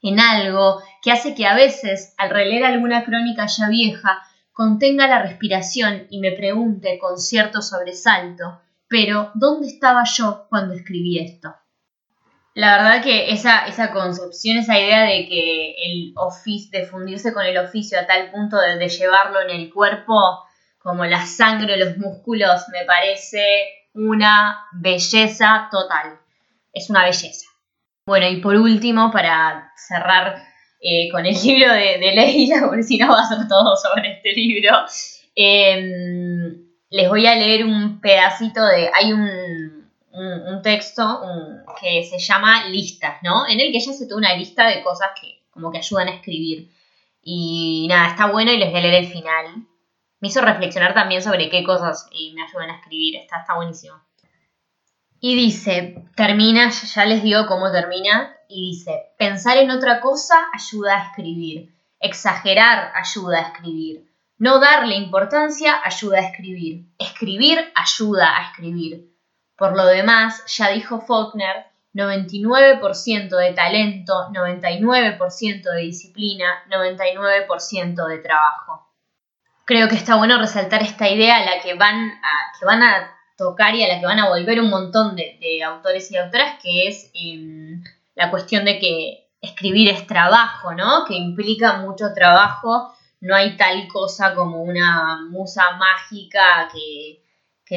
en 0.03 0.21
algo 0.21 0.83
que 1.01 1.13
hace 1.13 1.35
que 1.35 1.47
a 1.47 1.55
veces, 1.55 2.15
al 2.19 2.31
releer 2.31 2.65
alguna 2.65 3.05
crónica 3.05 3.47
ya 3.47 3.69
vieja, 3.69 4.23
contenga 4.53 5.07
la 5.07 5.23
respiración 5.23 6.07
y 6.11 6.19
me 6.19 6.33
pregunte 6.33 6.99
con 6.99 7.19
cierto 7.19 7.63
sobresalto, 7.63 8.61
pero 8.89 9.31
¿dónde 9.35 9.69
estaba 9.69 10.05
yo 10.05 10.47
cuando 10.51 10.75
escribí 10.75 11.19
esto? 11.19 11.55
La 12.55 12.77
verdad 12.77 13.03
que 13.03 13.33
esa, 13.33 13.67
esa 13.67 13.93
concepción, 13.93 14.59
esa 14.59 14.79
idea 14.79 15.05
de 15.05 15.27
que 15.27 15.75
el 15.87 16.13
oficio, 16.17 16.79
de 16.79 16.85
fundirse 16.85 17.33
con 17.33 17.47
el 17.47 17.57
oficio 17.57 17.99
a 17.99 18.07
tal 18.07 18.31
punto 18.31 18.59
de, 18.59 18.89
llevarlo 18.89 19.41
en 19.41 19.51
el 19.51 19.73
cuerpo, 19.73 20.45
como 20.79 21.07
la 21.07 21.25
sangre, 21.25 21.79
los 21.79 21.97
músculos, 21.97 22.65
me 22.71 22.85
parece 22.85 23.43
una 23.95 24.67
belleza 24.73 25.69
total. 25.71 26.19
Es 26.75 26.91
una 26.91 27.05
belleza. 27.05 27.47
Bueno, 28.07 28.29
y 28.29 28.41
por 28.41 28.57
último, 28.57 29.11
para 29.11 29.73
cerrar 29.77 30.43
eh, 30.81 31.09
con 31.11 31.25
el 31.25 31.35
libro 31.45 31.73
de, 31.73 31.99
de 31.99 32.13
Leila, 32.15 32.63
porque 32.67 32.83
si 32.83 32.99
no 32.99 33.09
va 33.09 33.21
a 33.21 33.29
ser 33.29 33.47
todo 33.49 33.77
sobre 33.77 34.13
este 34.13 34.33
libro, 34.33 34.71
em, 35.35 36.67
les 36.91 37.09
voy 37.09 37.27
a 37.27 37.37
leer 37.37 37.65
un 37.65 38.01
pedacito 38.01 38.65
de... 38.67 38.91
Hay 38.93 39.13
un 39.13 39.83
un, 40.13 40.63
texto 40.63 41.23
que 41.81 42.05
se 42.05 42.19
llama 42.19 42.67
Listas, 42.67 43.19
¿no? 43.23 43.47
En 43.47 43.61
el 43.61 43.73
que 43.73 43.79
ella 43.79 43.93
hace 43.93 44.07
toda 44.07 44.19
una 44.19 44.35
lista 44.35 44.69
de 44.69 44.83
cosas 44.83 45.09
que 45.21 45.43
como 45.51 45.71
que 45.71 45.79
ayudan 45.79 46.09
a 46.09 46.15
escribir. 46.15 46.71
Y 47.23 47.87
nada, 47.89 48.09
está 48.09 48.27
bueno 48.31 48.53
y 48.53 48.59
les 48.59 48.71
voy 48.71 48.81
a 48.81 48.83
leer 48.83 49.05
el 49.05 49.13
final. 49.13 49.67
Me 50.21 50.29
hizo 50.29 50.41
reflexionar 50.41 50.95
también 50.95 51.23
sobre 51.23 51.49
qué 51.51 51.65
cosas 51.65 52.09
me 52.35 52.43
ayudan 52.43 52.71
a 52.71 52.77
escribir. 52.77 53.17
Está, 53.17 53.41
está 53.41 53.55
buenísimo. 53.55 53.95
Y 55.25 55.37
dice, 55.37 56.05
termina, 56.17 56.71
ya 56.71 57.05
les 57.05 57.23
digo 57.23 57.47
cómo 57.47 57.71
termina, 57.71 58.37
y 58.49 58.73
dice, 58.73 59.13
pensar 59.17 59.57
en 59.57 59.71
otra 59.71 60.01
cosa 60.01 60.49
ayuda 60.53 60.97
a 60.97 61.07
escribir, 61.07 61.77
exagerar 62.01 62.91
ayuda 62.97 63.39
a 63.39 63.43
escribir, 63.53 64.11
No 64.39 64.59
darle 64.59 64.97
importancia 64.97 65.81
ayuda 65.85 66.19
a 66.19 66.23
escribir. 66.23 66.89
Escribir 66.99 67.73
ayuda 67.77 68.37
a 68.37 68.49
escribir. 68.49 69.13
Por 69.57 69.77
lo 69.77 69.87
demás, 69.87 70.43
ya 70.49 70.71
dijo 70.71 71.01
Faulkner, 71.01 71.67
99% 71.95 73.29
de 73.29 73.53
talento, 73.53 74.29
99% 74.31 75.63
de 75.63 75.81
disciplina, 75.83 76.65
99% 76.69 78.09
de 78.09 78.19
trabajo. 78.19 78.89
Creo 79.67 79.89
que 79.89 79.95
está 79.95 80.17
bueno 80.17 80.37
resaltar 80.37 80.83
esta 80.83 81.09
idea 81.09 81.37
a 81.37 81.45
la 81.45 81.63
que 81.63 81.75
van 81.75 82.11
a, 82.11 82.59
que 82.59 82.67
van 82.67 82.83
a 82.83 83.22
y 83.75 83.83
a 83.83 83.89
la 83.89 84.01
que 84.01 84.07
van 84.07 84.19
a 84.19 84.29
volver 84.29 84.61
un 84.61 84.71
montón 84.71 85.17
de, 85.17 85.63
autores 85.65 86.11
y 86.11 86.17
autoras, 86.17 86.59
que 86.63 86.89
es 86.89 87.11
em, 87.15 87.83
la 88.15 88.31
cuestión 88.31 88.65
de 88.65 88.79
que 88.79 89.29
escribir 89.41 89.89
es 89.91 90.07
trabajo, 90.07 90.75
¿no? 90.75 91.05
Que 91.07 91.15
implica 91.15 91.79
mucho 91.79 92.13
trabajo. 92.15 92.95
No 93.21 93.35
hay 93.35 93.57
tal 93.57 93.87
cosa 93.89 94.35
como 94.35 94.63
una 94.63 95.27
musa 95.31 95.73
mágica 95.77 96.69
que, 96.73 97.19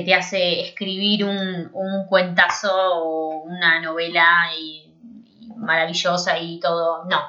te 0.03 0.13
hace 0.13 0.59
escribir 0.59 1.23
un, 1.23 1.71
cuentazo 2.09 2.69
o 2.69 3.43
una 3.43 3.79
novela 3.79 4.51
maravillosa 5.55 6.37
y 6.37 6.59
todo. 6.59 7.05
No, 7.05 7.21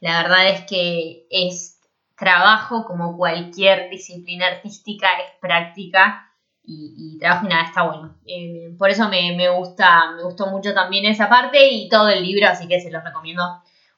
la 0.00 0.22
verdad 0.22 0.48
es 0.48 0.62
que 0.66 1.26
es 1.30 1.78
trabajo 2.18 2.84
como 2.84 3.16
cualquier 3.16 3.90
disciplina 3.90 4.48
artística, 4.48 5.06
es 5.20 5.38
práctica 5.40 6.29
y, 6.72 7.18
trabajo 7.18 7.46
y 7.46 7.48
nada, 7.48 7.64
está 7.64 7.82
bueno. 7.82 8.16
Eh, 8.26 8.74
por 8.78 8.90
eso 8.90 9.08
me, 9.08 9.34
me, 9.36 9.48
gusta, 9.48 10.12
me 10.16 10.22
gustó 10.22 10.46
mucho 10.46 10.72
también 10.72 11.04
esa 11.04 11.28
parte 11.28 11.68
y 11.68 11.88
todo 11.88 12.08
el 12.08 12.22
libro, 12.22 12.48
así 12.48 12.68
que 12.68 12.80
se 12.80 12.90
los 12.90 13.02
recomiendo. 13.02 13.42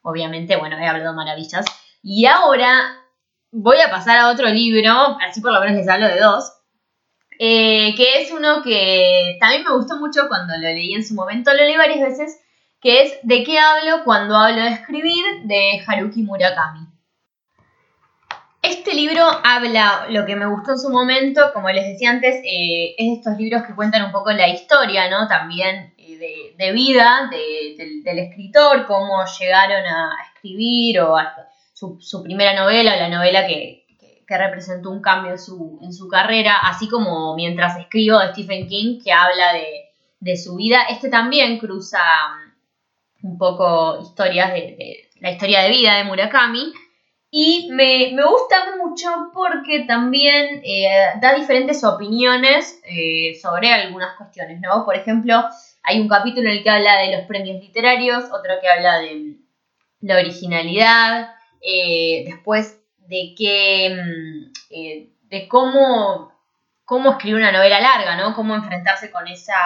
Obviamente, 0.03 0.57
bueno, 0.57 0.79
he 0.79 0.87
hablado 0.87 1.15
maravillas. 1.15 1.65
Y 2.03 2.27
ahora 2.27 3.03
voy 3.53 3.79
a 3.81 3.91
pasar 3.91 4.19
a 4.19 4.31
otro 4.31 4.49
libro, 4.49 5.19
así 5.27 5.41
por 5.41 5.53
lo 5.53 5.61
menos 5.61 5.77
les 5.77 5.89
hablo 5.89 6.09
de 6.09 6.19
dos, 6.19 6.53
eh, 7.39 7.95
que 7.97 8.23
es 8.23 8.33
uno 8.33 8.63
que 8.63 9.37
también 9.39 9.65
me 9.65 9.75
gustó 9.75 9.99
mucho 9.99 10.29
cuando 10.29 10.55
lo 10.55 10.61
leí 10.61 10.95
en 10.95 11.05
su 11.05 11.15
momento, 11.15 11.53
lo 11.53 11.59
leí 11.59 11.77
varias 11.77 12.01
veces, 12.01 12.41
que 12.81 13.03
es 13.03 13.19
¿De 13.23 13.45
qué 13.45 13.59
hablo 13.59 14.05
cuando 14.05 14.37
hablo 14.37 14.63
de 14.63 14.71
escribir? 14.71 15.25
de 15.45 15.83
Haruki 15.87 16.23
Murakami. 16.23 16.92
Este 18.63 18.95
libro 18.95 19.25
habla, 19.43 20.07
lo 20.09 20.25
que 20.25 20.37
me 20.37 20.47
gustó 20.47 20.71
en 20.71 20.79
su 20.79 20.89
momento, 20.89 21.53
como 21.53 21.69
les 21.71 21.85
decía 21.85 22.11
antes, 22.11 22.37
eh, 22.45 22.95
es 22.97 23.07
de 23.09 23.15
estos 23.15 23.37
libros 23.37 23.65
que 23.65 23.75
cuentan 23.75 24.05
un 24.05 24.13
poco 24.13 24.31
la 24.31 24.49
historia, 24.49 25.11
¿no? 25.11 25.27
También 25.27 25.93
eh, 25.99 26.55
de, 26.57 26.73
vida 26.73 27.29
del 27.29 28.19
escritor, 28.21 28.87
cómo 28.87 29.25
llegaron 29.41 29.85
a 29.85 30.13
escribir 30.33 31.01
o 31.01 31.17
su, 31.75 32.23
primera 32.23 32.55
novela, 32.55 32.95
la 32.95 33.09
novela 33.09 33.47
que, 33.49 33.81
representó 34.29 34.89
un 34.89 35.03
cambio 35.03 35.33
en 35.33 35.39
su, 35.39 35.79
en 35.83 35.93
su, 35.93 36.09
carrera, 36.09 36.57
así 36.63 36.89
como 36.89 37.35
mientras 37.35 37.79
escribo 37.79 38.19
de 38.19 38.33
Stephen 38.33 38.67
King, 38.67 38.99
que 39.05 39.13
habla 39.13 39.53
de, 39.53 39.91
de 40.21 40.37
su 40.39 40.57
vida. 40.57 40.85
Este 40.89 41.11
también 41.11 41.59
cruza 41.59 42.01
mm, 43.21 43.27
un 43.27 43.37
poco 43.37 44.01
historias 44.01 44.55
de 44.55 45.11
la 45.21 45.33
historia 45.33 45.61
de 45.61 45.69
vida 45.69 45.97
de 45.97 46.05
Murakami 46.05 46.73
y 47.35 47.71
me, 47.73 48.11
gusta 48.11 48.77
mucho 48.77 49.09
porque 49.33 49.85
también 49.87 50.61
eh, 50.63 51.15
da 51.19 51.33
diferentes 51.35 51.83
opiniones 51.83 52.79
eh, 52.85 53.39
sobre 53.41 53.73
algunas 53.73 54.19
cuestiones, 54.19 54.61
¿no? 54.61 54.85
Por 54.85 54.97
ejemplo, 54.97 55.43
hay 55.83 55.99
un 55.99 56.09
capítulo 56.09 56.51
en 56.51 56.59
el 56.59 56.63
que 56.63 56.69
habla 56.69 56.99
de 56.99 57.17
los 57.17 57.27
premios 57.27 57.59
literarios, 57.59 58.25
otro 58.25 58.61
que 58.61 58.69
habla 58.69 58.99
de 58.99 59.39
la 60.03 60.17
originalidad, 60.17 61.35
eh, 61.63 62.25
después 62.27 62.79
de 62.99 63.35
que 63.35 63.97
mm, 63.97 64.53
de 65.31 65.49
cómo, 65.49 66.35
cómo 66.85 67.13
escribir 67.13 67.37
una 67.37 67.53
novela 67.53 67.81
larga, 67.81 68.15
¿no? 68.15 68.35
Cómo 68.35 68.55
enfrentarse 68.55 69.11
con 69.11 69.27
esa, 69.27 69.57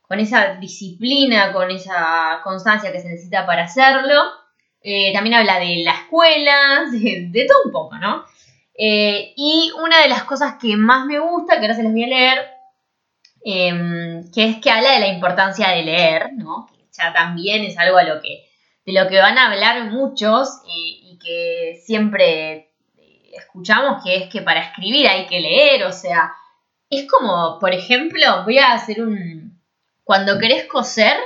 con 0.00 0.18
esa 0.18 0.54
disciplina, 0.54 1.52
con 1.52 1.70
esa 1.70 2.40
constancia 2.42 2.90
que 2.90 3.00
se 3.00 3.08
necesita 3.10 3.44
para 3.44 3.64
hacerlo. 3.64 4.39
Eh, 4.82 5.12
también 5.12 5.34
habla 5.34 5.58
de 5.58 5.82
la 5.84 5.92
escuela, 5.92 6.84
de, 6.92 7.46
todo 7.46 7.58
un 7.66 7.72
poco, 7.72 7.96
¿no? 7.98 8.24
Eh, 8.74 9.32
y 9.36 9.70
una 9.82 10.00
de 10.00 10.08
las 10.08 10.24
cosas 10.24 10.54
que 10.60 10.76
más 10.76 11.06
me 11.06 11.18
gusta, 11.18 11.56
que 11.56 11.62
ahora 11.62 11.74
se 11.74 11.82
les 11.82 11.92
voy 11.92 12.04
a 12.04 12.08
leer, 12.08 12.46
em, 13.44 14.30
que 14.32 14.44
es 14.48 14.56
que 14.58 14.70
habla 14.70 14.92
de 14.92 15.00
la 15.00 15.08
importancia 15.08 15.68
de 15.70 15.82
leer, 15.82 16.32
¿no? 16.34 16.66
Que 16.72 16.86
ya 16.92 17.12
también 17.12 17.64
es 17.64 17.78
algo 17.78 17.98
a 17.98 18.04
lo 18.04 18.20
que, 18.20 18.48
de 18.86 18.92
lo 18.92 19.08
que 19.08 19.18
van 19.18 19.36
a 19.38 19.50
hablar 19.50 19.84
muchos 19.90 20.62
y 20.66 21.18
que 21.22 21.80
siempre 21.84 22.70
escuchamos, 23.32 24.02
que 24.02 24.16
es 24.16 24.28
que 24.28 24.42
para 24.42 24.60
escribir 24.60 25.08
hay 25.08 25.26
que 25.26 25.40
leer, 25.40 25.84
o 25.84 25.92
sea, 25.92 26.32
es 26.88 27.08
como, 27.08 27.58
por 27.58 27.72
ejemplo, 27.72 28.44
voy 28.44 28.58
a 28.58 28.72
hacer 28.72 29.02
un... 29.02 29.60
Cuando 30.04 30.38
querés 30.38 30.64
coser, 30.64 31.16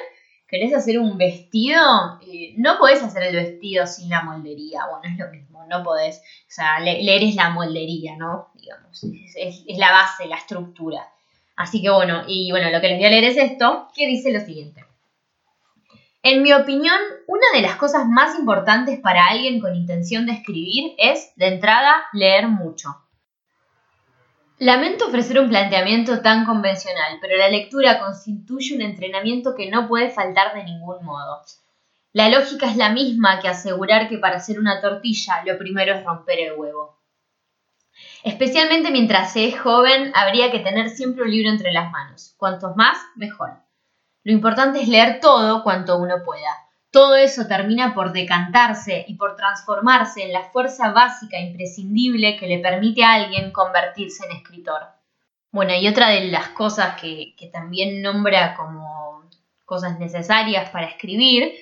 querés 0.55 0.73
hacer 0.73 1.01
un 1.01 1.19
vestido, 1.19 1.81
eh, 2.23 2.55
no 2.57 2.79
podés 2.79 3.03
hacer 3.03 3.25
el 3.25 3.35
vestido 3.35 3.87
sin 3.89 4.09
la 4.09 4.23
moldería. 4.23 4.87
Bueno, 4.89 5.13
es 5.13 5.19
lo 5.19 5.29
mismo, 5.31 5.67
no 5.69 5.83
podés. 5.83 6.19
O 6.19 6.51
sea, 6.51 6.79
leer 6.79 7.25
es 7.25 7.35
la 7.35 7.51
moldería, 7.51 8.17
¿no? 8.17 8.51
Digamos, 8.55 9.05
es, 9.37 9.65
la 9.77 9.91
base, 9.91 10.27
la 10.27 10.37
estructura. 10.37 11.09
Así 11.57 11.83
que 11.83 11.91
bueno, 11.91 12.23
y 12.29 12.53
bueno, 12.53 12.71
lo 12.71 12.81
que 12.81 12.89
les 12.89 12.99
voy 12.99 13.07
a 13.07 13.11
leer 13.11 13.25
es 13.25 13.37
esto, 13.37 13.89
que 13.95 14.07
dice 14.07 14.33
lo 14.33 14.41
siguiente. 14.41 14.85
En 16.23 16.43
mi 16.43 16.53
opinión, 16.53 16.99
una 17.27 17.47
de 17.53 17.61
las 17.61 17.77
cosas 17.77 18.07
más 18.07 18.39
importantes 18.39 19.01
para 19.01 19.27
alguien 19.27 19.61
con 19.61 19.75
intención 19.75 20.25
de 20.25 20.33
escribir 20.33 20.95
es, 20.99 21.33
de 21.37 21.49
entrada, 21.49 22.07
leer 22.13 22.47
mucho. 22.49 23.04
Lamento 24.65 25.09
ofrecer 25.09 25.39
un 25.41 25.51
planteamiento 25.51 26.23
tan 26.23 26.47
convencional, 26.47 27.19
pero 27.21 27.37
la 27.37 27.51
lectura 27.51 28.01
constituye 28.01 28.75
un 28.75 28.81
entrenamiento 28.81 29.55
que 29.55 29.71
no 29.71 29.87
puede 29.87 30.09
faltar 30.09 30.55
de 30.55 30.65
ningún 30.65 31.05
modo. 31.05 31.43
La 32.15 32.31
lógica 32.31 32.71
es 32.71 32.79
la 32.79 32.89
misma 32.89 33.41
que 33.41 33.49
asegurar 33.49 34.09
que 34.09 34.17
para 34.17 34.37
hacer 34.37 34.59
una 34.59 34.81
tortilla 34.81 35.43
lo 35.45 35.59
primero 35.59 35.95
es 35.95 36.03
romper 36.03 36.41
el 36.41 36.55
huevo. 36.55 36.99
Especialmente 38.23 38.91
mientras 38.91 39.35
se 39.35 39.49
es 39.49 39.61
joven, 39.61 40.13
habría 40.15 40.51
que 40.51 40.61
tener 40.61 40.89
siempre 40.89 41.25
un 41.25 41.31
libro 41.31 41.51
entre 41.51 41.71
las 41.71 41.91
manos. 41.93 42.35
Cuantos 42.39 42.75
más, 42.75 42.97
mejor. 43.17 43.51
Lo 44.23 44.33
importante 44.33 44.81
es 44.81 44.89
leer 44.89 45.21
todo 45.21 45.63
cuanto 45.63 45.99
uno 45.99 46.23
pueda. 46.25 46.64
Todo 46.95 47.17
eso 47.17 47.49
termina 47.49 47.93
por 47.93 48.13
decantarse 48.13 49.05
y 49.09 49.15
por 49.15 49.35
transformarse 49.35 50.23
en 50.23 50.33
la 50.33 50.45
fuerza 50.45 50.93
básica 50.93 51.41
imprescindible 51.41 52.37
que 52.37 52.47
le 52.47 52.61
permite 52.61 53.03
a 53.03 53.15
alguien 53.15 53.51
convertirse 53.51 54.25
en 54.25 54.37
escritor. 54.37 54.81
Bueno, 55.51 55.75
y 55.75 55.89
otra 55.89 56.11
de 56.11 56.27
las 56.27 56.51
cosas 56.51 56.95
que, 57.01 57.35
también 57.53 58.01
nombra 58.01 58.55
como 58.55 59.29
cosas 59.65 59.99
necesarias 59.99 60.71
para 60.71 60.87
escribir 60.87 61.55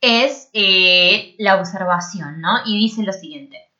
es 0.00 0.50
eh, 0.52 1.34
la 1.38 1.56
observación, 1.56 2.40
¿no? 2.40 2.60
Y 2.64 2.78
dice 2.78 3.02
lo 3.02 3.12
siguiente. 3.12 3.72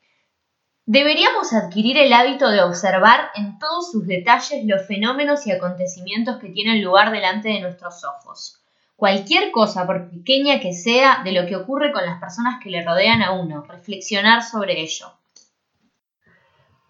Deberíamos 0.87 1.53
adquirir 1.53 1.99
el 1.99 2.13
hábito 2.13 2.49
de 2.49 2.63
observar 2.63 3.31
en 3.37 3.61
todos 3.61 3.93
sus 3.93 4.09
detalles 4.09 4.65
los 4.65 4.89
fenómenos 4.89 5.47
y 5.47 5.53
acontecimientos 5.53 6.39
que 6.41 6.49
tienen 6.49 6.83
lugar 6.83 7.13
delante 7.13 7.49
de 7.51 7.61
nuestros 7.61 8.03
ojos 8.03 8.59
cualquier 9.03 9.51
cosa, 9.51 9.85
por 9.85 10.11
pequeña 10.11 10.61
que 10.61 10.73
sea, 10.73 11.23
de 11.25 11.33
lo 11.33 11.45
que 11.45 11.57
ocurre 11.57 11.91
con 11.91 12.07
las 12.07 12.21
personas 12.21 12.61
que 12.63 12.71
le 12.71 12.85
rodean 12.85 13.21
a 13.21 13.33
uno, 13.33 13.65
reflexionar 13.69 14.45
sobre 14.45 14.81
ello. 14.81 15.13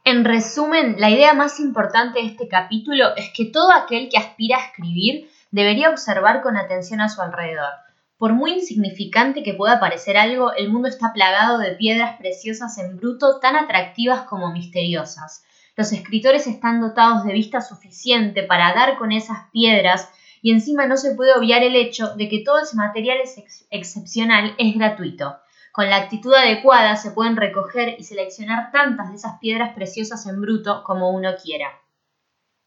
En 0.05 0.23
resumen, 0.23 0.97
la 0.99 1.09
idea 1.09 1.33
más 1.33 1.59
importante 1.59 2.21
de 2.21 2.27
este 2.27 2.49
capítulo 2.49 3.17
es 3.17 3.31
que 3.35 3.47
todo 3.47 3.73
aquel 3.73 4.11
que 4.11 4.19
aspira 4.19 4.59
a 4.59 4.67
escribir 4.67 5.31
debería 5.53 5.89
observar 5.89 6.43
con 6.43 6.59
atención 6.59 7.01
a 7.01 7.09
su 7.09 7.23
alrededor. 7.23 7.73
Por 8.19 8.35
muy 8.35 8.53
insignificante 8.53 9.43
que 9.43 9.55
pueda 9.55 9.81
parecer 9.81 10.19
algo, 10.19 10.53
el 10.53 10.69
mundo 10.69 10.89
está 10.89 11.15
plagado 11.15 11.57
de 11.57 11.77
piedras 11.77 12.19
preciosas 12.19 12.77
en 12.77 12.99
bruto 12.99 13.41
tan 13.41 13.57
atractivas 13.57 14.25
como 14.25 14.53
misteriosas. 14.53 15.45
Los 15.79 15.93
escritores 15.93 16.47
están 16.47 16.83
dotados 16.83 17.25
de 17.25 17.33
vista 17.33 17.63
suficiente 17.63 18.43
para 18.43 18.75
dar 18.75 18.99
con 18.99 19.13
esas 19.13 19.49
piedras 19.51 20.11
y 20.43 20.51
encima 20.51 20.87
no 20.87 20.97
se 20.97 21.15
puede 21.15 21.35
obviar 21.35 21.63
el 21.63 21.77
hecho 21.77 22.15
de 22.17 22.29
que 22.29 22.43
todo 22.45 22.59
ese 22.59 22.77
material 22.77 23.19
es 23.23 23.37
excepcional, 23.71 24.55
es 24.59 24.75
gratuito. 24.75 25.39
Con 25.71 25.89
la 25.89 25.97
actitud 25.97 26.35
adecuada 26.35 26.97
se 26.97 27.13
pueden 27.13 27.37
recoger 27.37 27.95
y 27.99 28.03
seleccionar 28.03 28.73
tantas 28.73 29.11
de 29.11 29.17
esas 29.17 29.39
piedras 29.39 29.73
preciosas 29.75 30.27
en 30.27 30.41
bruto 30.41 30.83
como 30.85 31.11
uno 31.11 31.31
quiera. 31.43 31.69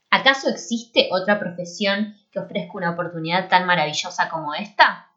¿Acaso 0.09 0.49
existe 0.49 1.09
otra 1.11 1.37
profesión 1.37 2.15
que 2.31 2.39
ofrezca 2.39 2.71
una 2.77 2.91
oportunidad 2.91 3.49
tan 3.49 3.67
maravillosa 3.67 4.29
como 4.29 4.55
esta? 4.55 5.11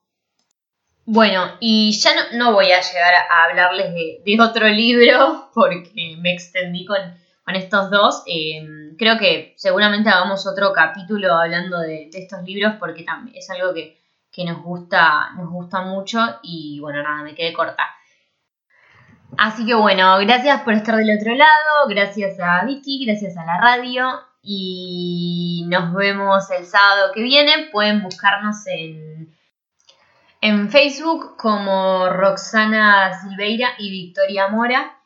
Bueno, 1.04 1.44
y 1.60 1.92
ya 1.92 2.10
no, 2.32 2.52
voy 2.52 2.72
a 2.72 2.82
llegar 2.82 3.14
a 3.14 3.44
hablarles 3.44 3.94
de 4.24 4.40
otro 4.40 4.68
libro 4.68 5.48
porque 5.54 6.16
me 6.18 6.32
extendí 6.32 6.84
con, 6.84 6.98
con 7.44 7.54
estos 7.54 7.90
dos. 7.90 8.24
Eh, 8.26 8.66
creo 8.98 9.16
que 9.16 9.54
seguramente 9.56 10.11
hagamos 10.11 10.46
otro 10.46 10.72
capítulo 10.72 11.32
hablando 11.34 11.78
de, 11.80 12.11
estos 12.12 12.42
libros 12.42 12.74
porque 12.78 13.04
también 13.04 13.37
es 13.37 13.48
algo 13.50 13.72
que, 13.72 13.96
nos 14.44 14.62
gusta, 14.62 15.30
nos 15.37 15.50
gusta 15.50 15.80
mucho 15.80 16.20
y 16.44 16.78
bueno, 16.80 17.02
nada, 17.02 17.24
me 17.24 17.34
quedé 17.34 17.52
corta. 17.52 17.82
Así 19.37 19.66
que 19.66 19.74
bueno, 19.74 20.16
gracias 20.20 20.62
por 20.62 20.74
estar 20.74 20.94
del 20.94 21.18
otro 21.18 21.34
lado, 21.34 21.88
gracias 21.88 22.38
a 22.38 22.64
Vicky, 22.64 23.04
gracias 23.04 23.37
a 23.37 23.44
la 23.44 23.58
radio 23.58 24.08
y 24.42 25.64
nos 25.68 25.92
vemos 25.92 26.48
el 26.52 26.66
sábado 26.66 27.11
que 27.12 27.22
viene. 27.22 27.68
Pueden 27.72 28.00
buscarnos 28.02 28.64
en, 28.68 29.37
en 30.40 30.70
Facebook 30.70 31.37
como 31.37 32.08
Roxana 32.08 33.20
Silveira 33.20 33.70
y 33.78 33.90
Victoria 33.90 34.46
Mora 34.46 34.97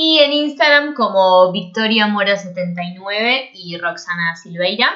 y 0.00 0.20
en 0.20 0.32
Instagram 0.32 0.94
como 0.94 1.50
Victoria 1.50 2.06
Mora79 2.06 3.50
y 3.52 3.76
Roxana 3.78 4.36
Silveira. 4.36 4.90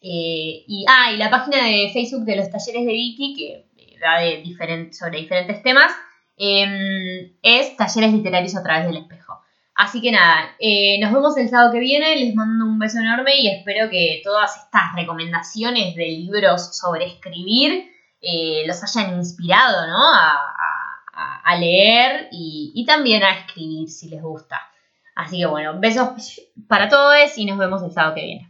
Eh, 0.00 0.64
y, 0.66 0.84
ah, 0.88 1.12
y 1.12 1.16
la 1.16 1.30
página 1.30 1.58
de 1.58 1.90
Facebook 1.92 2.24
de 2.24 2.34
los 2.34 2.50
talleres 2.50 2.84
de 2.84 2.92
Vicky, 2.92 3.36
que 3.36 3.98
da 4.00 4.18
de 4.18 4.92
sobre 4.92 5.20
diferentes 5.20 5.62
temas, 5.62 5.92
em, 6.36 7.36
es 7.40 7.76
Talleres 7.76 8.12
Literarios 8.12 8.56
a 8.56 8.64
través 8.64 8.86
del 8.86 8.96
espejo. 8.96 9.40
Así 9.76 10.00
que 10.00 10.10
nada, 10.10 10.56
eh, 10.58 10.98
nos 11.00 11.12
vemos 11.12 11.36
el 11.36 11.48
sábado 11.48 11.70
que 11.70 11.78
viene, 11.78 12.16
les 12.16 12.34
mando 12.34 12.64
un 12.64 12.80
beso 12.80 12.98
enorme 12.98 13.36
y 13.36 13.46
espero 13.46 13.88
que 13.88 14.22
todas 14.24 14.56
estas 14.56 14.92
recomendaciones 14.96 15.94
de 15.94 16.06
libros 16.06 16.76
sobre 16.76 17.06
escribir 17.06 17.92
eh, 18.20 18.64
los 18.66 18.82
hayan 18.82 19.18
inspirado 19.18 19.86
¿no? 19.86 19.98
A, 21.18 21.56
leer 21.56 22.28
y, 22.30 22.72
y 22.74 22.84
también 22.84 23.22
a 23.22 23.32
escribir 23.32 23.88
si 23.88 24.08
les 24.08 24.22
gusta. 24.22 24.60
Así 25.14 25.38
que 25.38 25.46
bueno, 25.46 25.78
besos 25.80 26.40
para 26.68 26.88
todos 26.88 27.36
y 27.36 27.44
nos 27.44 27.58
vemos 27.58 27.82
el 27.82 27.92
sábado 27.92 28.14
que 28.14 28.24
viene. 28.24 28.47